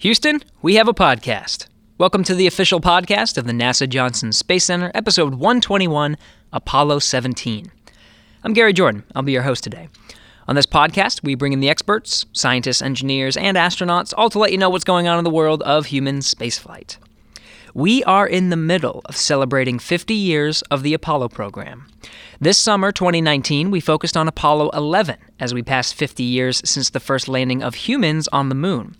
[0.00, 1.66] Houston, we have a podcast.
[1.98, 6.16] Welcome to the official podcast of the NASA Johnson Space Center, episode 121
[6.52, 7.72] Apollo 17.
[8.44, 9.02] I'm Gary Jordan.
[9.16, 9.88] I'll be your host today.
[10.46, 14.52] On this podcast, we bring in the experts, scientists, engineers, and astronauts, all to let
[14.52, 16.98] you know what's going on in the world of human spaceflight.
[17.74, 21.88] We are in the middle of celebrating 50 years of the Apollo program.
[22.40, 27.00] This summer, 2019, we focused on Apollo 11 as we passed 50 years since the
[27.00, 28.94] first landing of humans on the moon.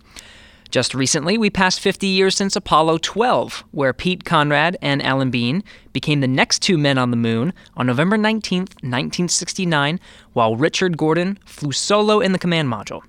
[0.71, 5.63] Just recently, we passed 50 years since Apollo 12, where Pete Conrad and Alan Bean
[5.93, 9.99] became the next two men on the moon on November 19, 1969,
[10.33, 13.01] while Richard Gordon flew solo in the command module.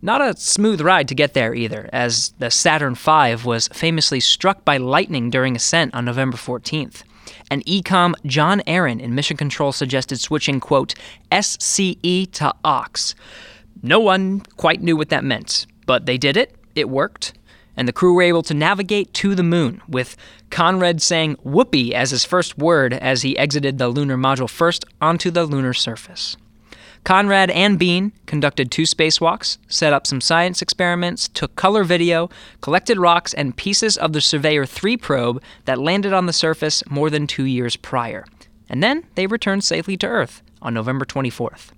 [0.00, 4.64] Not a smooth ride to get there either, as the Saturn V was famously struck
[4.64, 7.02] by lightning during ascent on November 14th.
[7.50, 10.94] And EECOM John Aaron in Mission Control suggested switching, quote,
[11.32, 13.16] SCE to AUX.
[13.82, 17.32] No one quite knew what that meant, but they did it, it worked,
[17.76, 20.16] and the crew were able to navigate to the moon, with
[20.50, 25.30] Conrad saying whoopee as his first word as he exited the lunar module first onto
[25.30, 26.36] the lunar surface.
[27.04, 32.96] Conrad and Bean conducted two spacewalks, set up some science experiments, took color video, collected
[32.96, 37.26] rocks and pieces of the Surveyor 3 probe that landed on the surface more than
[37.26, 38.24] two years prior.
[38.68, 41.70] And then they returned safely to Earth on November 24th.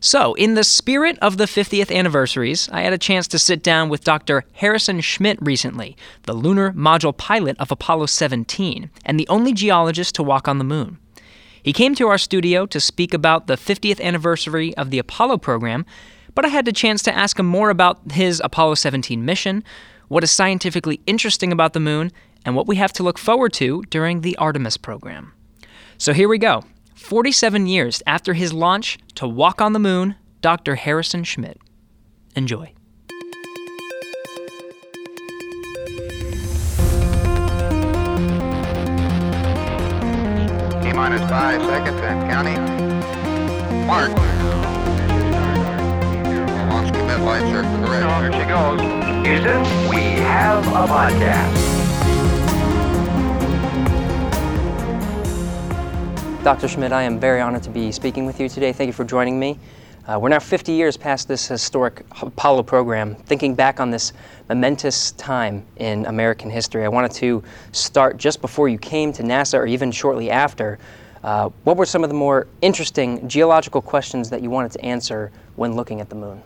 [0.00, 3.88] So, in the spirit of the 50th anniversaries, I had a chance to sit down
[3.88, 4.44] with Dr.
[4.52, 10.22] Harrison Schmitt recently, the lunar module pilot of Apollo 17, and the only geologist to
[10.22, 10.98] walk on the moon.
[11.60, 15.84] He came to our studio to speak about the 50th anniversary of the Apollo program,
[16.32, 19.64] but I had the chance to ask him more about his Apollo 17 mission,
[20.06, 22.12] what is scientifically interesting about the moon,
[22.44, 25.32] and what we have to look forward to during the Artemis program.
[25.98, 26.62] So here we go.
[26.98, 30.74] 47 years after his launch to walk on the moon, Dr.
[30.74, 31.58] Harrison Schmitt.
[32.34, 32.72] Enjoy.
[40.82, 43.86] T minus five seconds and counting.
[43.86, 44.10] Mark.
[46.68, 48.22] Launch commit lights are correct.
[48.22, 48.80] Here she goes.
[49.26, 51.77] Houston, we have a podcast.
[56.48, 56.66] Dr.
[56.66, 58.72] Schmitt, I am very honored to be speaking with you today.
[58.72, 59.58] Thank you for joining me.
[60.06, 63.16] Uh, we're now 50 years past this historic Apollo program.
[63.16, 64.14] Thinking back on this
[64.48, 67.42] momentous time in American history, I wanted to
[67.72, 70.78] start just before you came to NASA or even shortly after.
[71.22, 75.30] Uh, what were some of the more interesting geological questions that you wanted to answer
[75.56, 76.42] when looking at the moon?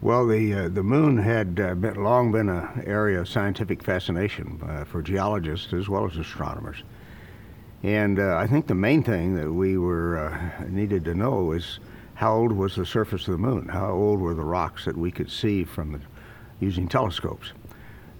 [0.00, 4.58] Well, the uh, the moon had uh, been, long been an area of scientific fascination
[4.66, 6.82] uh, for geologists as well as astronomers.
[7.82, 11.80] And uh, I think the main thing that we were uh, needed to know is
[12.14, 13.68] how old was the surface of the moon?
[13.68, 16.00] How old were the rocks that we could see from the,
[16.60, 17.52] using telescopes?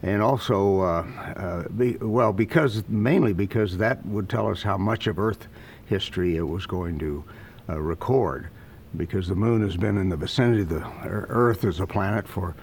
[0.02, 1.06] And also, uh,
[1.36, 5.46] uh be, well, because mainly because that would tell us how much of Earth
[5.86, 7.22] history it was going to
[7.68, 8.48] uh, record,
[8.96, 12.56] because the moon has been in the vicinity of the Earth as a planet for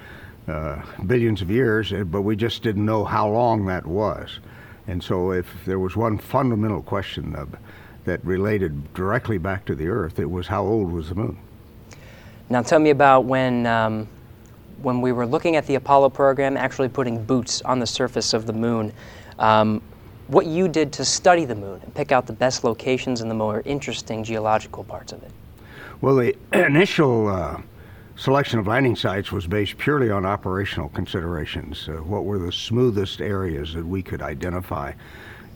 [0.49, 4.39] uh, billions of years, but we just didn't know how long that was.
[4.89, 7.55] And so, if there was one fundamental question of,
[8.05, 11.37] that related directly back to the Earth, it was how old was the Moon?
[12.49, 14.07] Now, tell me about when, um,
[14.81, 18.47] when we were looking at the Apollo program, actually putting boots on the surface of
[18.47, 18.91] the Moon.
[19.37, 19.79] Um,
[20.27, 23.35] what you did to study the Moon and pick out the best locations and the
[23.35, 25.31] more interesting geological parts of it.
[26.01, 26.35] Well, the
[26.65, 27.61] initial uh,
[28.19, 31.87] selection of landing sites was based purely on operational considerations.
[31.87, 34.91] Uh, what were the smoothest areas that we could identify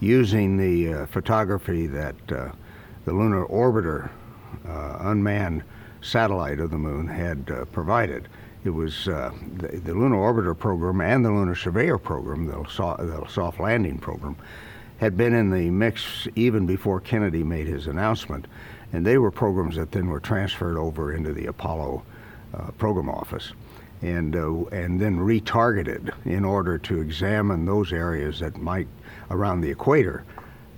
[0.00, 2.50] using the uh, photography that uh,
[3.04, 4.08] the Lunar Orbiter
[4.66, 5.62] uh, unmanned
[6.00, 8.28] satellite of the moon had uh, provided?
[8.64, 13.26] It was uh, the, the, Lunar Orbiter program and the Lunar Surveyor program, the, the
[13.28, 14.36] soft landing program,
[14.96, 18.46] had been in the mix even before Kennedy made his announcement.
[18.94, 22.04] And they were programs that then were transferred over into the Apollo
[22.54, 23.52] uh, program office
[24.02, 28.86] and, uh, and then retargeted in order to examine those areas that might,
[29.30, 30.24] around the equator,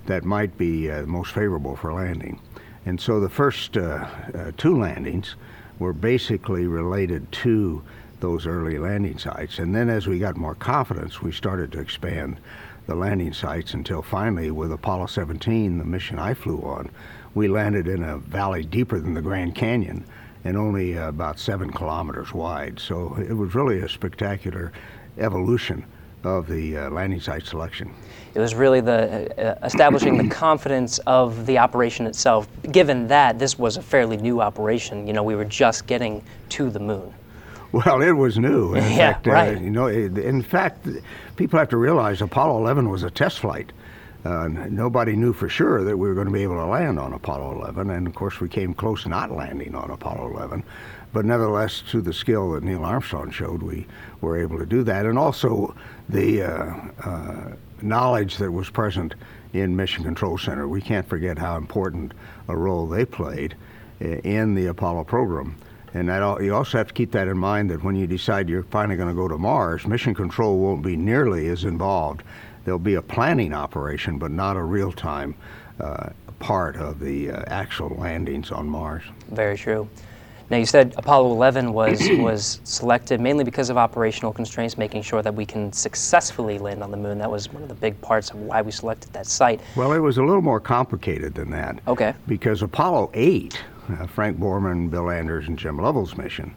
[0.06, 2.40] that might be uh, most favorable for landing.
[2.84, 5.34] And so the first uh, uh, two landings
[5.78, 7.82] were basically related to
[8.20, 9.58] those early landing sites.
[9.58, 12.38] And then as we got more confidence, we started to expand
[12.86, 16.90] the landing sites until finally, with Apollo 17, the mission I flew on,
[17.34, 20.04] we landed in a valley deeper than the Grand Canyon
[20.46, 22.78] and only uh, about seven kilometers wide.
[22.78, 24.72] So it was really a spectacular
[25.18, 25.84] evolution
[26.24, 27.92] of the uh, landing site selection.
[28.34, 32.48] It was really the uh, establishing the confidence of the operation itself.
[32.70, 36.70] Given that this was a fairly new operation, you know, we were just getting to
[36.70, 37.12] the moon.
[37.72, 38.74] Well, it was new.
[38.74, 39.56] In Yeah, fact, right.
[39.56, 40.86] Uh, you know, in fact,
[41.36, 43.72] people have to realize Apollo 11 was a test flight.
[44.26, 47.12] Uh, nobody knew for sure that we were going to be able to land on
[47.12, 50.64] Apollo 11, and of course, we came close not landing on Apollo 11.
[51.12, 53.86] But nevertheless, through the skill that Neil Armstrong showed, we
[54.20, 55.76] were able to do that, and also
[56.08, 56.74] the uh,
[57.04, 57.52] uh,
[57.82, 59.14] knowledge that was present
[59.52, 60.66] in Mission Control Center.
[60.66, 62.12] We can't forget how important
[62.48, 63.54] a role they played
[64.00, 65.56] in the Apollo program.
[65.94, 68.64] And that, you also have to keep that in mind that when you decide you're
[68.64, 72.22] finally going to go to Mars, mission control won't be nearly as involved.
[72.66, 75.36] There'll be a planning operation, but not a real time
[75.78, 76.08] uh,
[76.40, 79.04] part of the uh, actual landings on Mars.
[79.30, 79.88] Very true.
[80.50, 85.22] Now you said Apollo 11 was was selected mainly because of operational constraints, making sure
[85.22, 87.18] that we can successfully land on the moon.
[87.18, 89.60] That was one of the big parts of why we selected that site.
[89.76, 91.78] Well, it was a little more complicated than that.
[91.86, 92.14] Okay.
[92.26, 96.52] Because Apollo 8, uh, Frank Borman, Bill Anders, and Jim Lovell's mission,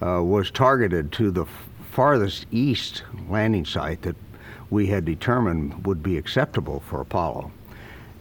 [0.00, 1.44] uh, was targeted to the
[1.90, 4.14] farthest east landing site that
[4.70, 7.50] we had determined would be acceptable for Apollo.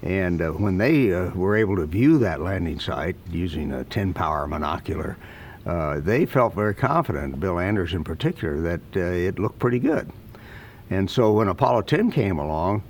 [0.01, 4.13] And uh, when they uh, were able to view that landing site using a 10
[4.13, 5.15] power monocular,
[5.65, 10.09] uh, they felt very confident, Bill Anders in particular, that uh, it looked pretty good.
[10.89, 12.83] And so when Apollo 10 came along,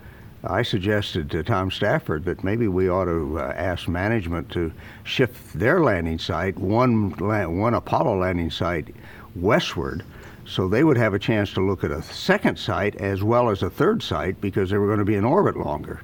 [0.44, 4.72] I suggested to Tom Stafford that maybe we ought to uh, ask management to
[5.04, 8.96] shift their landing site, one, la- one Apollo landing site,
[9.36, 10.04] westward,
[10.50, 13.62] so they would have a chance to look at a second site as well as
[13.62, 16.02] a third site because they were going to be in orbit longer.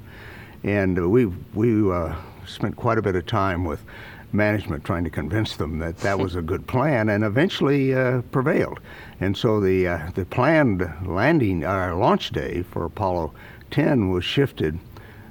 [0.63, 1.25] And uh, we,
[1.55, 2.15] we uh,
[2.45, 3.83] spent quite a bit of time with
[4.31, 8.79] management trying to convince them that that was a good plan and eventually uh, prevailed.
[9.19, 13.33] And so the, uh, the planned landing, uh, launch day for Apollo
[13.71, 14.77] 10 was shifted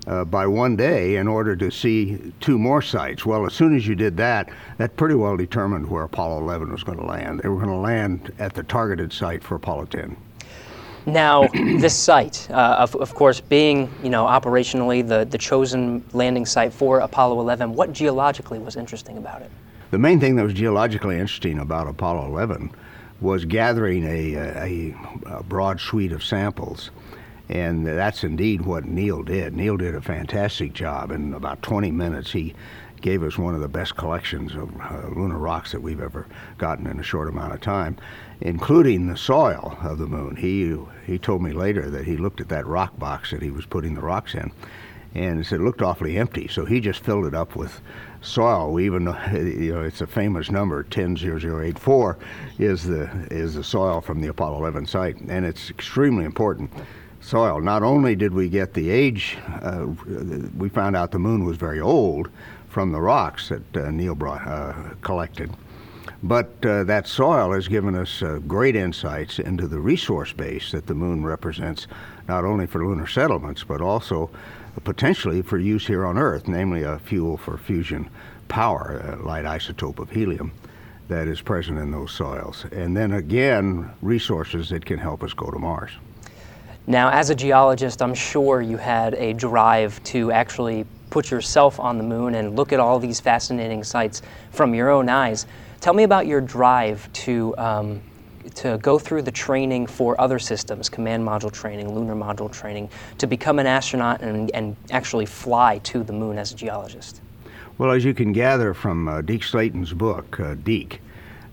[0.06, 3.24] uh, by one day in order to see two more sites.
[3.24, 6.82] Well, as soon as you did that, that pretty well determined where Apollo 11 was
[6.82, 7.40] going to land.
[7.40, 10.16] They were going to land at the targeted site for Apollo 10.
[11.06, 16.46] Now, this site, uh, of, of course, being you know operationally the, the chosen landing
[16.46, 19.50] site for Apollo 11, what geologically was interesting about it?
[19.90, 22.70] The main thing that was geologically interesting about Apollo 11
[23.20, 24.94] was gathering a, a,
[25.26, 26.90] a broad suite of samples.
[27.49, 29.55] And that's indeed what Neil did.
[29.55, 31.11] Neil did a fantastic job.
[31.11, 32.55] In about 20 minutes, he
[33.02, 36.26] gave us one of the best collections of uh, lunar rocks that we've ever
[36.56, 37.99] gotten in a short amount of time,
[38.41, 40.37] including the soil of the moon.
[40.37, 40.75] He,
[41.06, 43.94] he told me later that he looked at that rock box that he was putting
[43.94, 44.50] the rocks in
[45.14, 46.49] and it looked awfully empty.
[46.49, 47.81] So he just filled it up with
[48.20, 48.73] soil.
[48.73, 52.19] We even you know, it's a famous number, 100084
[52.58, 56.73] is the is the soil from the Apollo 11 site, and it's extremely important
[57.24, 57.60] soil.
[57.60, 59.86] Not only did we get the age, uh,
[60.56, 62.28] we found out the moon was very old
[62.68, 65.50] from the rocks that uh, Neil brought, uh, collected.
[66.22, 70.86] But uh, that soil has given us uh, great insights into the resource base that
[70.86, 71.86] the moon represents,
[72.28, 74.30] not only for lunar settlements, but also
[74.84, 78.08] potentially for use here on Earth, namely a fuel for fusion
[78.48, 80.52] power, a light isotope of helium
[81.08, 82.64] that is present in those soils.
[82.72, 85.92] And then again, resources that can help us go to Mars.
[86.86, 91.96] Now, as a geologist, I'm sure you had a drive to actually put yourself on
[91.96, 94.20] the moon and look at all these fascinating sites
[94.50, 95.46] from your own eyes.
[95.81, 98.02] Tell me about your drive to um,
[98.56, 103.26] to go through the training for other systems, command module training, lunar module training, to
[103.26, 107.22] become an astronaut and, and actually fly to the moon as a geologist.
[107.79, 111.00] Well, as you can gather from uh, Deke Slayton's book, uh, Deke,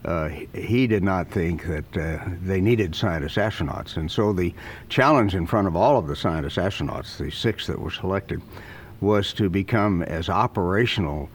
[0.05, 3.97] uh, he- did not think that uh, they needed scientist astronauts.
[3.97, 4.53] And so the
[4.89, 8.41] challenge in front of all of the scientist astronauts, the six that were selected,
[8.99, 11.29] was to become as operational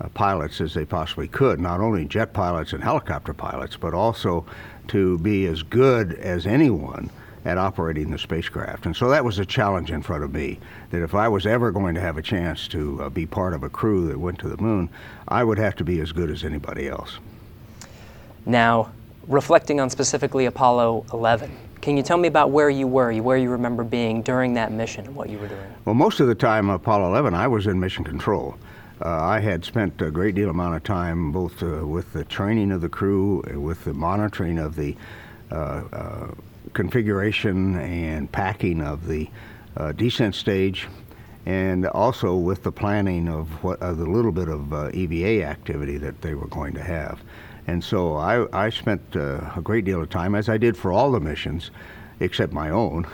[0.00, 4.44] uh, pilots as they possibly could, not only jet pilots and helicopter pilots, but also
[4.88, 7.10] to be as good as anyone
[7.44, 8.86] at operating the spacecraft.
[8.86, 10.60] And so that was a challenge in front of me
[10.90, 13.64] that if I was ever going to have a chance to uh, be part of
[13.64, 14.88] a crew that went to the moon,
[15.26, 17.18] I would have to be as good as anybody else.
[18.46, 18.92] Now,
[19.28, 23.50] reflecting on specifically Apollo 11, can you tell me about where you were, where you
[23.50, 25.74] remember being during that mission and what you were doing?
[25.84, 28.56] Well, most of the time, Apollo 11, I was in mission control.
[29.04, 32.70] Uh, I had spent a great deal amount of time both uh, with the training
[32.70, 34.96] of the crew, uh, with the monitoring of the
[35.50, 36.26] uh, uh,
[36.72, 39.28] configuration and packing of the
[39.76, 40.86] uh, descent stage,
[41.46, 46.20] and also with the planning of what of the little bit of EVA activity that
[46.22, 47.20] they were going to have.
[47.66, 50.92] And so I, I spent uh, a great deal of time, as I did for
[50.92, 51.70] all the missions,
[52.20, 53.06] except my own,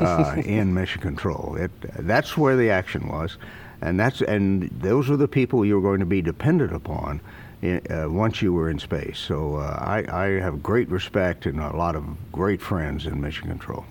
[0.00, 1.56] uh, in mission control.
[1.56, 1.70] It,
[2.00, 3.38] that's where the action was,
[3.80, 7.20] and that's and those are the people you were going to be dependent upon
[7.64, 9.18] uh, once you were in space.
[9.18, 13.48] So uh, I, I have great respect and a lot of great friends in mission
[13.48, 13.84] control.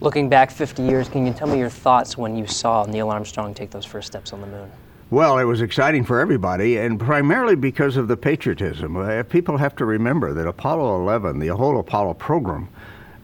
[0.00, 3.54] Looking back 50 years, can you tell me your thoughts when you saw Neil Armstrong
[3.54, 4.70] take those first steps on the moon?
[5.12, 8.96] Well, it was exciting for everybody, and primarily because of the patriotism.
[8.96, 12.70] Uh, people have to remember that Apollo 11, the whole Apollo program,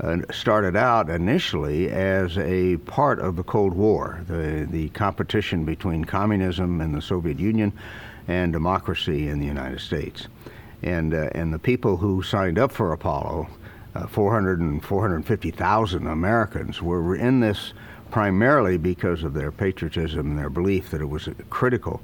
[0.02, 6.04] uh, started out initially as a part of the Cold War, the, the competition between
[6.04, 7.72] communism and the Soviet Union
[8.26, 10.28] and democracy in the United States.
[10.82, 13.48] And, uh, and the people who signed up for Apollo
[13.94, 17.72] uh, 400 and 450,000 Americans were in this
[18.10, 22.00] primarily because of their patriotism and their belief that it was critical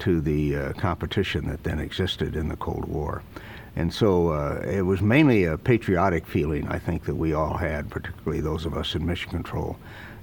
[0.00, 3.22] to the uh, competition that then existed in the Cold War.
[3.76, 7.90] And so uh, it was mainly a patriotic feeling, I think, that we all had,
[7.90, 9.76] particularly those of us in Mission Control,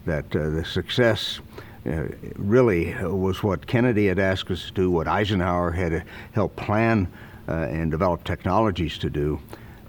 [0.06, 1.40] that uh, the success
[1.86, 6.04] uh, really was what Kennedy had asked us to do, what Eisenhower had
[6.34, 7.08] helped plan
[7.48, 9.40] uh, and develop technologies to do.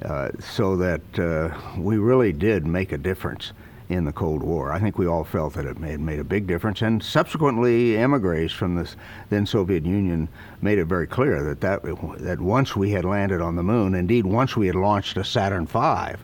[0.03, 3.53] Uh, so that uh, we really did make a difference
[3.89, 4.73] in the Cold War.
[4.73, 8.53] I think we all felt that it made, made a big difference, and subsequently, emigres
[8.53, 8.91] from the
[9.31, 10.29] then Soviet Union
[10.61, 11.83] made it very clear that, that
[12.19, 15.67] that once we had landed on the moon, indeed once we had launched a Saturn
[15.67, 16.17] V,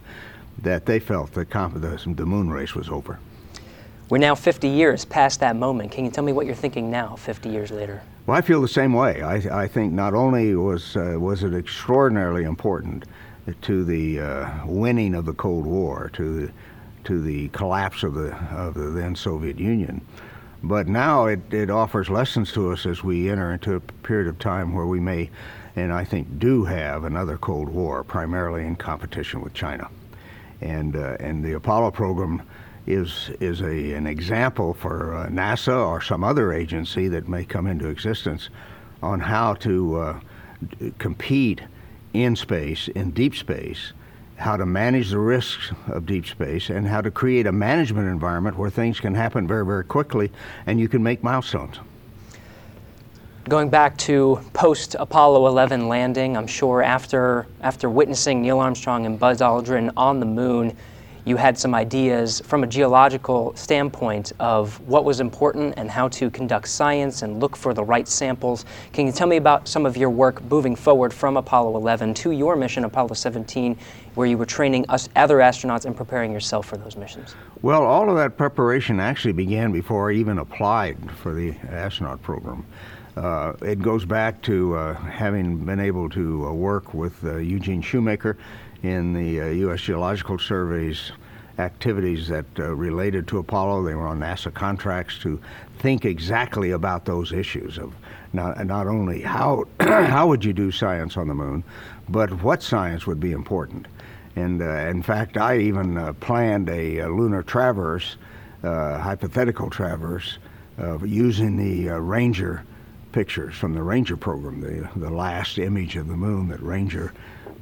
[0.63, 3.19] that they felt that the, the moon race was over.
[4.09, 5.91] We're now 50 years past that moment.
[5.91, 8.03] Can you tell me what you're thinking now, 50 years later?
[8.27, 9.23] Well, I feel the same way.
[9.23, 13.05] I, I think not only was uh, was it extraordinarily important
[13.63, 16.53] to the uh, winning of the Cold War, to the,
[17.05, 20.01] to the collapse of the of the then Soviet Union.
[20.63, 24.39] But now it, it offers lessons to us as we enter into a period of
[24.39, 25.29] time where we may,
[25.75, 29.89] and I think do have another Cold War, primarily in competition with China.
[30.61, 32.43] And, uh, and the Apollo program
[32.87, 37.67] is, is a, an example for uh, NASA or some other agency that may come
[37.67, 38.49] into existence
[39.03, 40.21] on how to uh,
[40.99, 41.61] compete
[42.13, 43.93] in space, in deep space,
[44.37, 48.59] how to manage the risks of deep space, and how to create a management environment
[48.59, 50.31] where things can happen very, very quickly
[50.67, 51.79] and you can make milestones.
[53.49, 59.19] Going back to post Apollo 11 landing, I'm sure after, after witnessing Neil Armstrong and
[59.19, 60.77] Buzz Aldrin on the moon,
[61.25, 66.31] you had some ideas from a geological standpoint of what was important and how to
[66.31, 68.65] conduct science and look for the right samples.
[68.93, 72.33] Can you tell me about some of your work moving forward from Apollo 11 to
[72.33, 73.77] your mission, Apollo 17,
[74.15, 77.37] where you were training us other astronauts and preparing yourself for those missions?
[77.63, 82.67] Well, all of that preparation actually began before I even applied for the astronaut program.
[83.17, 87.83] Uh, it goes back to uh, having been able to uh, work with uh, Eugene
[87.83, 88.39] Shoemaker
[88.83, 89.81] in the U.S.
[89.81, 91.13] Uh, Geological Survey's
[91.59, 93.85] activities that uh, related to Apollo.
[93.85, 95.41] They were on NASA contracts to
[95.79, 97.95] think exactly about those issues of
[98.33, 101.63] not, not only how, how would you do science on the moon,
[102.09, 103.87] but what science would be important.
[104.35, 108.17] And uh, in fact, I even uh, planned a, a, lunar traverse,
[108.63, 110.39] uh, hypothetical traverse,
[111.05, 112.65] using the Ranger
[113.13, 117.13] pictures from the Ranger program, the, the last image of the moon that Ranger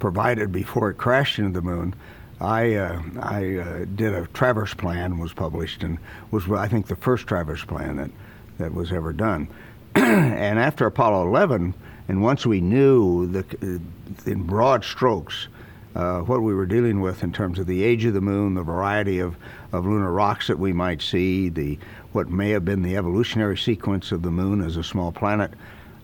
[0.00, 1.94] provided before it crashed into the moon.
[2.40, 5.98] I uh, I uh, did a traverse plan was published and
[6.30, 8.10] was I think the first traverse plan that
[8.58, 9.48] that was ever done.
[9.94, 11.74] and after Apollo 11,
[12.08, 15.48] and once we knew the uh, in broad strokes
[15.94, 18.62] uh, what we were dealing with in terms of the age of the moon, the
[18.62, 19.36] variety of,
[19.72, 21.78] of lunar rocks that we might see, the
[22.12, 25.52] what may have been the evolutionary sequence of the moon as a small planet.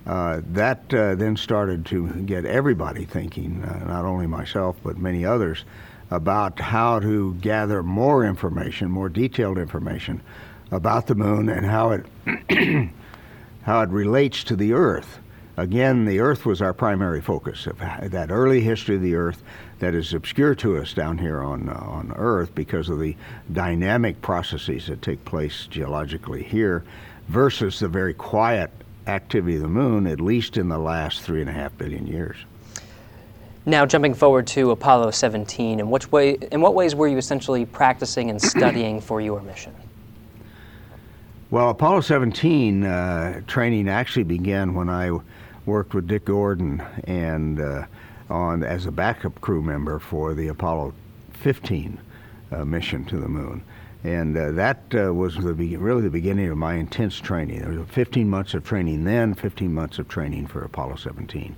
[0.06, 5.24] Uh, that uh, then started to get everybody thinking, uh, not only myself, but many
[5.24, 5.64] others,
[6.12, 10.22] about how to gather more information, more detailed information
[10.70, 12.06] about the moon and how it,
[13.62, 15.18] how it relates to the Earth.
[15.56, 19.42] Again, the Earth was our primary focus of that early history of the Earth
[19.80, 23.16] that is obscure to us down here on, uh, on Earth because of the
[23.52, 26.84] dynamic processes that take place geologically here
[27.28, 28.70] versus the very quiet
[29.06, 32.36] activity of the moon, at least in the last three and a half billion years.
[33.64, 37.66] Now, jumping forward to Apollo 17, in, which way, in what ways were you essentially
[37.66, 39.74] practicing and studying for your mission?
[41.50, 45.18] Well, Apollo 17 uh, training actually began when I
[45.64, 47.86] worked with Dick Gordon and uh,
[48.30, 50.94] on as a backup crew member for the Apollo
[51.34, 51.98] 15
[52.52, 53.62] uh, mission to the moon.
[54.06, 57.58] And uh, that uh, was the be- really the beginning of my intense training.
[57.58, 61.56] There was 15 months of training then, 15 months of training for Apollo 17.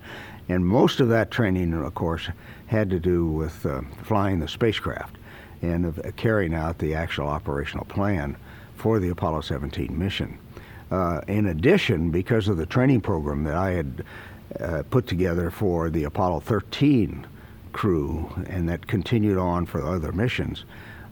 [0.49, 2.31] And most of that training, of course,
[2.69, 5.17] had to do with uh, flying the spacecraft
[5.61, 8.35] and of uh, carrying out the actual operational plan
[8.77, 10.39] for the Apollo 17 mission.
[10.91, 14.05] Uh, in addition, because of the training program that I had
[14.59, 17.27] uh, put together for the Apollo 13
[17.75, 20.65] crew, and that continued on for other missions.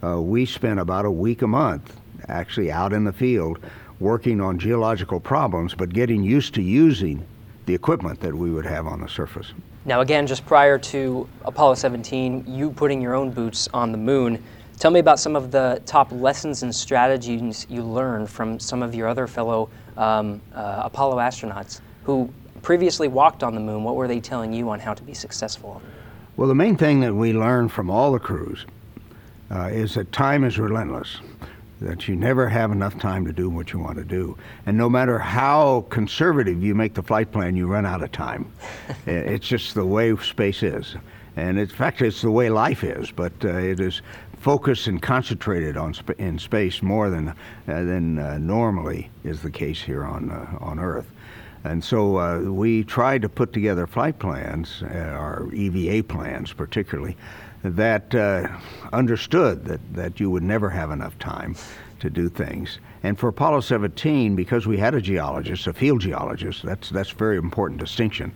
[0.06, 1.96] Uh, we spent about a week a month
[2.28, 3.58] actually out in the field
[3.98, 7.26] working on geological problems, but getting used to using
[7.64, 9.52] the equipment that we would have on the surface.
[9.84, 14.42] Now, again, just prior to Apollo 17, you putting your own boots on the moon,
[14.78, 18.94] tell me about some of the top lessons and strategies you learned from some of
[18.94, 22.30] your other fellow um, uh, Apollo astronauts who
[22.62, 23.82] previously walked on the moon.
[23.82, 25.82] What were they telling you on how to be successful?
[26.36, 28.66] Well, the main thing that we learned from all the crews
[29.50, 31.19] uh, is that time is relentless
[31.81, 34.37] that you never have enough time to do what you want to do.
[34.65, 38.50] And no matter how conservative you make the flight plan, you run out of time.
[39.07, 40.97] it's just the way space is.
[41.37, 44.00] And in fact, it's the way life is, but uh, it is
[44.41, 47.35] focused and concentrated on sp- in space more than, uh,
[47.67, 51.11] than uh, normally is the case here on, uh, on Earth.
[51.65, 57.17] And so uh, we tried to put together flight plans, uh, our EVA plans particularly,
[57.75, 58.49] that uh,
[58.92, 61.56] understood that, that you would never have enough time
[62.00, 62.78] to do things.
[63.02, 67.37] And for Apollo 17, because we had a geologist, a field geologist, that's that's very
[67.37, 68.32] important distinction,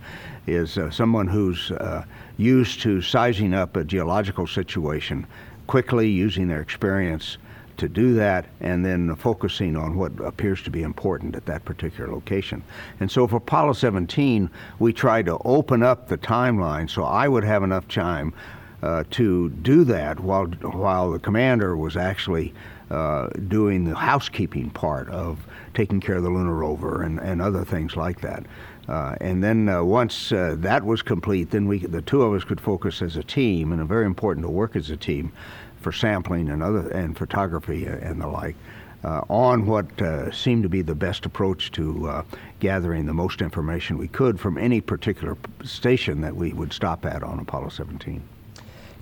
[0.47, 2.05] is uh, someone who's uh,
[2.37, 5.27] used to sizing up a geological situation
[5.67, 7.39] quickly, using their experience
[7.77, 12.13] to do that, and then focusing on what appears to be important at that particular
[12.13, 12.63] location.
[13.01, 17.45] And so for Apollo 17, we tried to open up the timeline so I would
[17.45, 18.35] have enough time
[18.83, 22.53] uh, to do that while while the commander was actually
[22.91, 25.39] uh, doing the housekeeping part of
[25.75, 28.45] taking care of the lunar rover and, and other things like that.
[28.89, 32.43] Uh, and then uh, once uh, that was complete, then we the two of us
[32.43, 35.33] could focus as a team, and it's very important to work as a team
[35.81, 38.57] for sampling and other and photography and the like.
[39.03, 42.23] Uh, on what uh, seemed to be the best approach to uh,
[42.59, 47.23] gathering the most information we could from any particular station that we would stop at
[47.23, 48.23] on Apollo 17.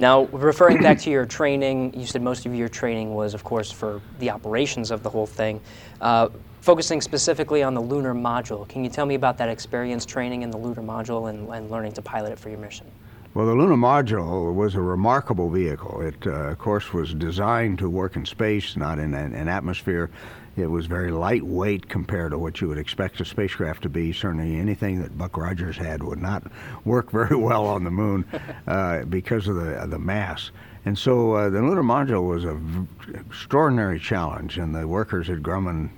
[0.00, 3.72] Now, referring back to your training, you said most of your training was, of course,
[3.72, 5.60] for the operations of the whole thing.
[6.00, 6.28] Uh,
[6.60, 10.50] focusing specifically on the lunar module, can you tell me about that experience training in
[10.52, 12.86] the lunar module and, and learning to pilot it for your mission?
[13.34, 16.00] Well, the lunar module was a remarkable vehicle.
[16.00, 20.10] It, uh, of course, was designed to work in space, not in an, an atmosphere.
[20.58, 24.12] It was very lightweight compared to what you would expect a spacecraft to be.
[24.12, 26.44] Certainly, anything that Buck Rogers had would not
[26.84, 28.24] work very well on the moon
[28.66, 30.50] uh, because of the the mass.
[30.84, 35.38] And so uh, the lunar module was an v- extraordinary challenge, and the workers at
[35.38, 35.90] Grumman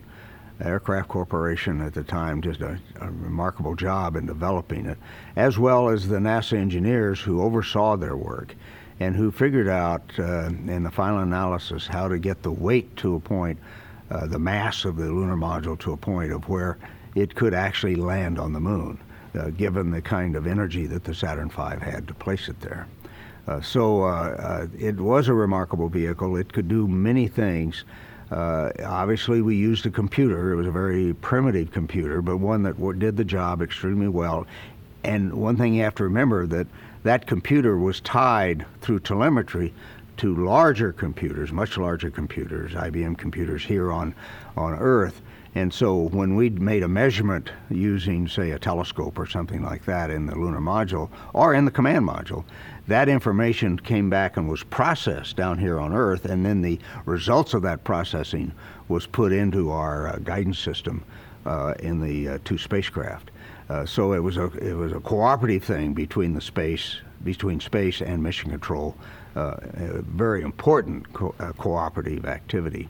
[0.61, 4.99] Aircraft Corporation at the time did a, a, remarkable job in developing it,
[5.37, 8.55] as well as the NASA engineers who oversaw their work
[8.99, 13.14] and who figured out uh, in the final analysis how to get the weight to
[13.14, 13.59] a point
[14.11, 16.79] uh, the mass of the lunar module to a point of where
[17.14, 18.99] it could actually land on the moon,
[19.38, 22.87] uh, given the kind of energy that the Saturn V had to place it there.
[23.46, 26.37] Uh, so uh, uh, it was a remarkable vehicle.
[26.37, 27.85] It could do many things.
[28.31, 30.53] obviously, we used a computer.
[30.53, 34.46] It was a very primitive computer, but one that did the job extremely well.
[35.03, 36.66] And one thing you have to remember that
[37.03, 39.73] that computer was tied through telemetry
[40.20, 44.14] to larger computers, much larger computers, IBM computers here on,
[44.54, 45.22] on Earth.
[45.54, 50.11] And so when we made a measurement using, say, a telescope or something like that
[50.11, 52.44] in the lunar module or in the command module,
[52.87, 57.54] that information came back and was processed down here on Earth, and then the results
[57.54, 58.52] of that processing
[58.88, 61.02] was put into our uh, guidance system
[61.46, 63.30] uh, in the uh, two spacecraft.
[63.70, 68.02] Uh, so it was a it was a cooperative thing between the space between space
[68.02, 68.94] and mission control
[69.35, 72.88] very important co- uh, cooperative activity.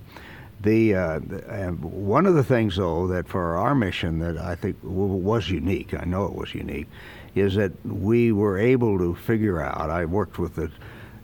[0.63, 4.77] The, uh, the one of the things, though, that for our mission that I think
[4.83, 6.87] was unique, I know it was unique,
[7.35, 9.89] is that we were able to figure out.
[9.89, 10.71] I worked with the,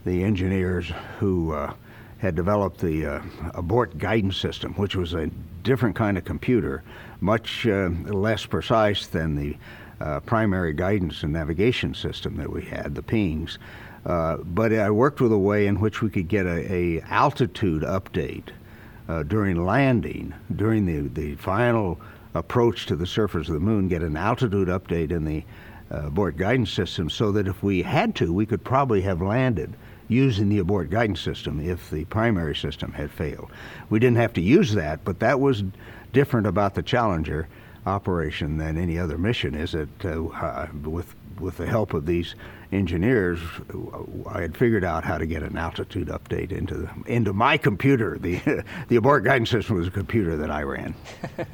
[0.07, 1.75] the engineers who uh,
[2.19, 5.27] had developed the uh, abort guidance system, which was a
[5.63, 6.83] different kind of computer,
[7.21, 9.57] much uh, less precise than the
[10.27, 13.59] primary guidance and navigation system that we had, the PGNS.
[14.07, 17.83] Uh, but I worked with a way in which we could get a, a altitude
[17.83, 18.51] update
[19.09, 22.01] uh, during landing, during the, the final
[22.35, 25.43] approach to the surface of the moon, get an altitude update in the
[25.91, 29.75] uh, abort guidance system so that if we had to, we could probably have landed
[30.07, 33.51] using the abort guidance system if the primary system had failed.
[33.91, 35.65] We didn't have to use that, but that was
[36.13, 37.49] different about the Challenger
[37.87, 39.89] operation than any other mission, is it?
[40.05, 42.35] Uh, with with the help of these
[42.77, 43.41] engineers,
[44.29, 48.19] I had figured out how to get an altitude update into the, into my computer.
[48.19, 50.95] The the abort guidance system was a computer that I ran.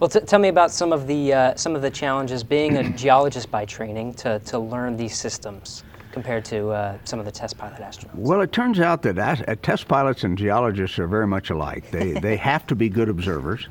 [0.00, 2.90] Well, t- tell me about some of the uh, some of the challenges being a
[2.96, 7.56] geologist by training to, to learn these systems compared to uh, some of the test
[7.56, 8.16] pilot astronauts.
[8.16, 11.88] Well, it turns out that as, uh, test pilots and geologists are very much alike.
[11.92, 13.68] They they have to be good observers.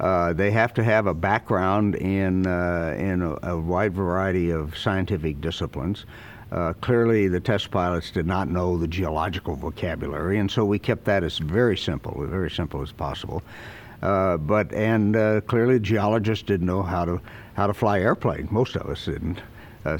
[0.00, 4.76] Uh, they have to have a background in uh, in a, a, wide variety of
[4.78, 6.06] scientific disciplines.
[6.52, 11.04] Uh, clearly, the test pilots did not know the geological vocabulary, and so we kept
[11.04, 13.42] that as very simple, as very simple as possible.
[14.00, 17.20] Uh, but and uh, clearly, geologists didn't know how to
[17.54, 18.50] how to fly airplanes.
[18.52, 19.40] Most of us didn't.
[19.84, 19.98] Uh,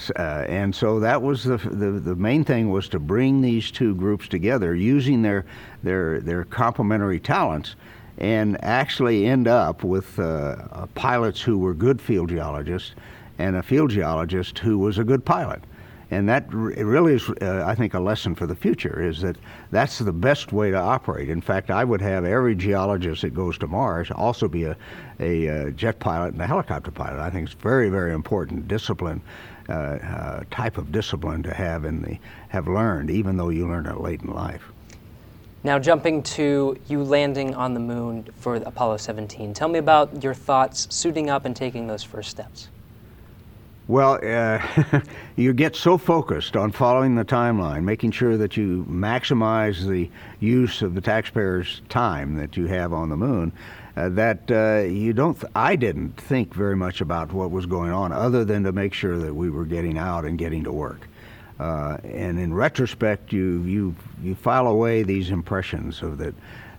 [0.49, 4.29] and so that was the, the, the main thing was to bring these two groups
[4.29, 5.47] together using their
[5.83, 7.75] their their complementary talents
[8.19, 12.95] and actually end up with uh, pilots who were good field geologists
[13.39, 15.63] and a field geologist who was a good pilot
[16.11, 19.07] and that really is, uh, I think, a lesson for the future.
[19.07, 19.37] Is that
[19.71, 21.29] that's the best way to operate.
[21.29, 24.77] In fact, I would have every geologist that goes to Mars also be a,
[25.21, 27.21] a, a uh, jet pilot and a helicopter pilot.
[27.21, 29.21] I think it's very, very important discipline,
[29.69, 34.01] uh, uh, type of discipline to have the have learned, even though you learn it
[34.01, 34.63] late in life.
[35.65, 40.35] Now, jumping to you landing on the moon for Apollo 17, tell me about your
[40.35, 42.69] thoughts suiting up and taking those first steps.
[43.89, 45.01] Well, uh,
[45.37, 50.83] you get so focused on following the timeline, making sure that you maximize the use
[50.83, 53.51] of the taxpayers' time that you have on the moon,
[53.97, 55.41] uh, that uh, you don't.
[55.41, 58.93] Th- I didn't think very much about what was going on, other than to make
[58.93, 61.08] sure that we were getting out and getting to work.
[61.59, 66.35] Uh, and in retrospect, you you you file away these impressions of that.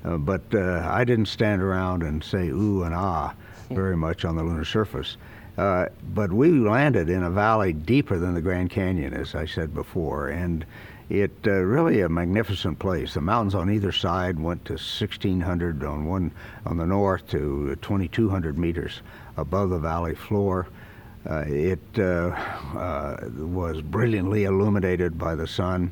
[0.06, 3.34] Uh, but uh, I didn't stand around and say ooh and ah
[3.70, 5.18] very much on the lunar surface.
[5.58, 9.74] Uh, but we landed in a valley deeper than the Grand Canyon, as I said
[9.74, 10.66] before, and
[11.10, 13.14] it uh, really a magnificent place.
[13.14, 16.32] The mountains on either side went to 1,600 on one
[16.66, 19.02] on the north to 2,200 meters
[19.38, 20.68] above the valley floor.
[21.30, 22.32] Uh, it uh,
[22.76, 25.92] uh, was brilliantly illuminated by the sun.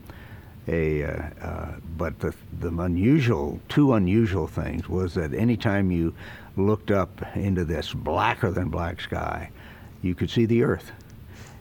[0.68, 6.14] A, uh, but the, the unusual, two unusual things was that anytime you
[6.58, 9.50] looked up into this blacker than black sky,
[10.02, 10.92] you could see the Earth.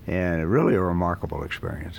[0.06, 1.98] And really a remarkable experience.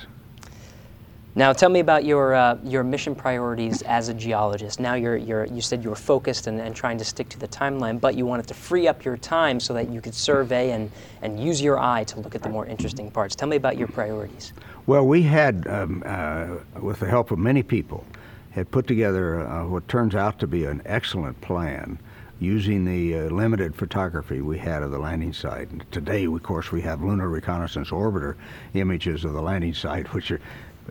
[1.38, 4.80] Now, tell me about your, uh, your mission priorities as a geologist.
[4.80, 7.48] Now, you're, you're, you said you were focused and, and trying to stick to the
[7.48, 10.92] timeline, but you wanted to free up your time so that you could survey and,
[11.22, 13.36] and use your eye to look at the more interesting parts.
[13.36, 14.52] Tell me about your priorities.
[14.88, 18.04] Well, we had, um, uh, with the help of many people,
[18.50, 22.00] had put together uh, what turns out to be an excellent plan
[22.40, 25.70] using the uh, limited photography we had of the landing site.
[25.70, 28.36] And today, of course, we have lunar reconnaissance orbiter
[28.74, 30.42] images of the landing site, which are,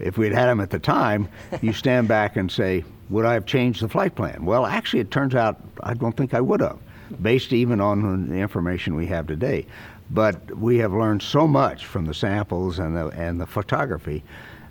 [0.00, 1.28] if we'd had them at the time,
[1.62, 4.44] you stand back and say, would I have changed the flight plan?
[4.44, 6.78] Well, actually, it turns out I don't think I would have,
[7.22, 9.66] based even on the information we have today.
[10.10, 14.22] But we have learned so much from the samples and the, and the photography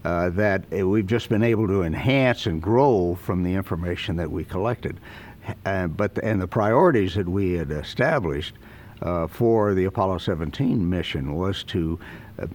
[0.05, 4.45] uh, that we've just been able to enhance and grow from the information that we
[4.45, 4.99] collected.
[5.65, 8.55] Uh, but and the priorities that we had established
[9.01, 11.99] uh, for the Apollo 17 mission was to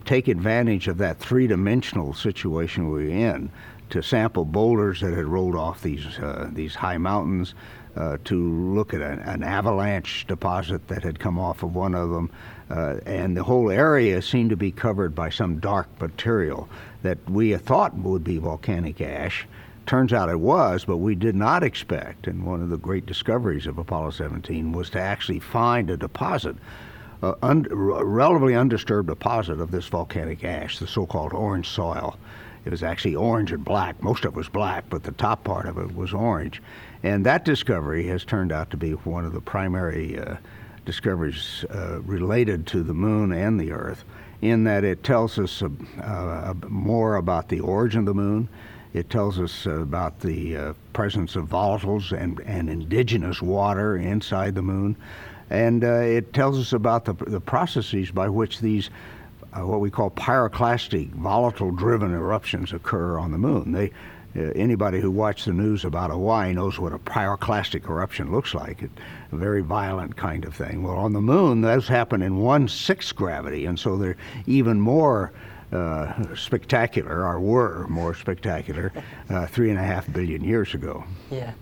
[0.04, 3.50] take advantage of that three-dimensional situation we were in
[3.90, 7.54] to sample boulders that had rolled off these uh, these high mountains,
[7.96, 8.36] uh, to
[8.72, 12.30] look at an, an, avalanche deposit that had come off of one of them,
[12.70, 16.68] uh, and the whole area seemed to be covered by some dark material
[17.02, 19.46] that we thought would be volcanic ash.
[19.86, 23.66] Turns out it was, but we did not expect, and one of the great discoveries
[23.66, 26.56] of Apollo 17 was to actually find a deposit,
[27.22, 32.16] uh, un- relatively undisturbed deposit of this volcanic ash, the so called orange soil.
[32.64, 34.02] It was actually orange and black.
[34.02, 36.62] Most of it was black, but the top part of it was orange.
[37.02, 40.36] And that discovery has turned out to be one of the primary uh,
[40.84, 44.04] discoveries uh, related to the moon and the Earth,
[44.42, 48.48] in that it tells us uh, more about the origin of the moon
[48.92, 54.62] it tells us about the uh, presence of volatiles and, and indigenous water inside the
[54.62, 54.96] moon.
[55.50, 58.88] And uh, it tells us about the, the processes by which these,
[59.52, 63.72] uh, what we call pyroclastic, volatile driven eruptions occur on the moon.
[63.72, 63.90] They,
[64.36, 68.82] uh, anybody who watched the news about Hawaii knows what a pyroclastic eruption looks like.
[68.82, 68.90] It,
[69.32, 70.84] a very violent kind of thing.
[70.84, 75.32] Well, on the moon, those happen in one sixth gravity, and so they're even more
[75.72, 78.92] uh, spectacular, or were more spectacular,
[79.30, 81.04] uh, three and a half billion years ago.
[81.30, 81.52] Yeah.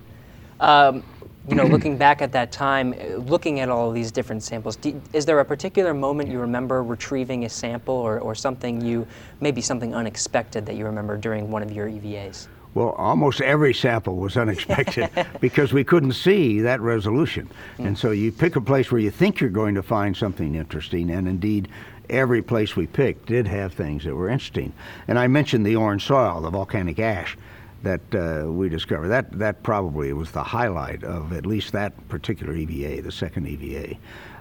[0.60, 1.04] Um,
[1.48, 4.76] you know, looking back at that time, uh, looking at all of these different samples,
[4.76, 9.06] do, is there a particular moment you remember retrieving a sample or, or something you,
[9.40, 12.48] maybe something unexpected that you remember during one of your EVAs?
[12.74, 17.50] Well, almost every sample was unexpected because we couldn't see that resolution.
[17.78, 21.10] And so you pick a place where you think you're going to find something interesting,
[21.10, 21.68] and indeed,
[22.10, 24.72] every place we picked did have things that were interesting.
[25.08, 27.36] And I mentioned the orange soil, the volcanic ash
[27.82, 29.08] that uh, we discovered.
[29.08, 33.96] That that probably was the highlight of at least that particular EVA, the second EVA.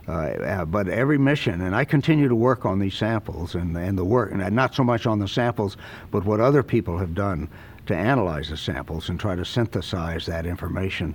[0.07, 3.97] Uh, uh, but every mission, and I continue to work on these samples and, and
[3.97, 5.75] the work, and not so much on the samples,
[6.11, 7.49] but what other people have done
[7.87, 11.13] to analyze the samples and try to synthesize that information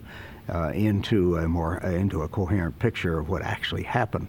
[0.53, 4.29] uh, into a more uh, into a coherent picture of what actually happened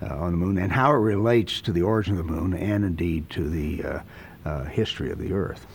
[0.00, 2.84] uh, on the moon and how it relates to the origin of the moon and
[2.84, 4.02] indeed to the
[4.44, 5.66] uh, history of the Earth.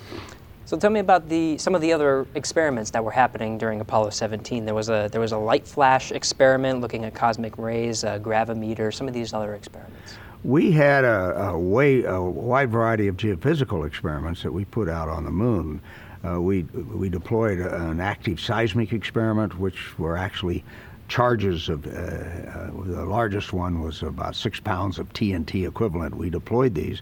[0.70, 4.12] So tell me about the some of the other experiments that were happening during Apollo
[4.12, 4.66] 17.
[4.66, 8.94] There was a there was a light flash experiment looking at cosmic rays, a gravimeter,
[8.94, 10.20] some of these other experiments.
[10.44, 15.10] We had a, a, way, a wide variety of geophysical experiments that we put out
[15.10, 15.82] on the moon.
[16.24, 16.62] Uh, we
[16.94, 20.64] we deployed an active seismic experiment, which were actually
[21.08, 26.16] charges of uh, uh, the largest one was about six pounds of TNT equivalent.
[26.16, 27.02] We deployed these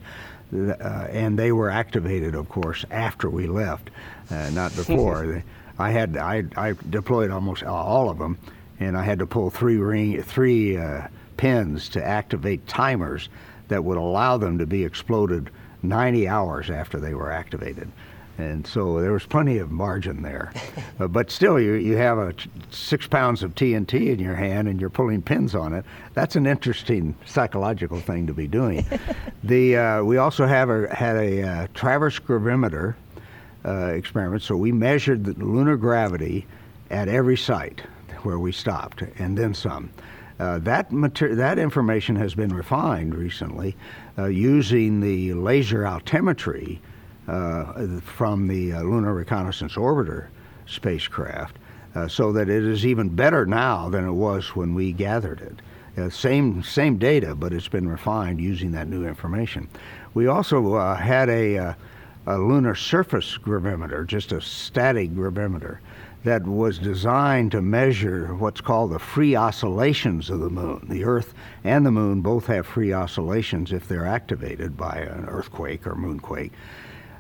[0.52, 3.90] and they were activated, of course, after we left,
[4.32, 5.44] uh, not before.
[5.80, 8.38] I had I, I, deployed almost all of them,
[8.80, 11.08] and I had to pull three ring three uh,
[11.38, 13.30] pins to activate timers
[13.68, 15.50] that would allow them to be exploded
[15.84, 17.92] 90 hours after they were activated
[18.38, 20.52] and so there was plenty of margin there.
[21.00, 24.68] uh, but still, you, you have a t- six pounds of TNT in your hand
[24.68, 25.84] and you're pulling pins on it.
[26.14, 28.86] That's an interesting psychological thing to be doing.
[29.44, 32.96] the uh, we also have a, had a uh, traverse gravimeter
[33.66, 36.46] uh, experiment, so we measured the lunar gravity
[36.92, 37.82] at every site
[38.22, 39.90] where we stopped, and then some.
[40.40, 43.76] Uh, that mater- that information has been refined recently
[44.18, 46.80] uh, using the laser altimetry
[47.28, 50.28] from the uh, Lunar Reconnaissance Orbiter
[50.66, 51.58] spacecraft,
[51.96, 55.62] uh, so that it is even better now than it was when we gathered it.
[55.98, 59.68] Uh, same same data, but it's been refined using that new information.
[60.14, 61.74] We also uh, had a, uh,
[62.28, 65.80] a, lunar surface gravimeter, just a static gravimeter,
[66.24, 70.86] that was designed to measure what's called the free oscillations of the moon.
[70.90, 75.88] The Earth and the moon both have free oscillations if they're activated by an earthquake
[75.88, 76.52] or moonquake.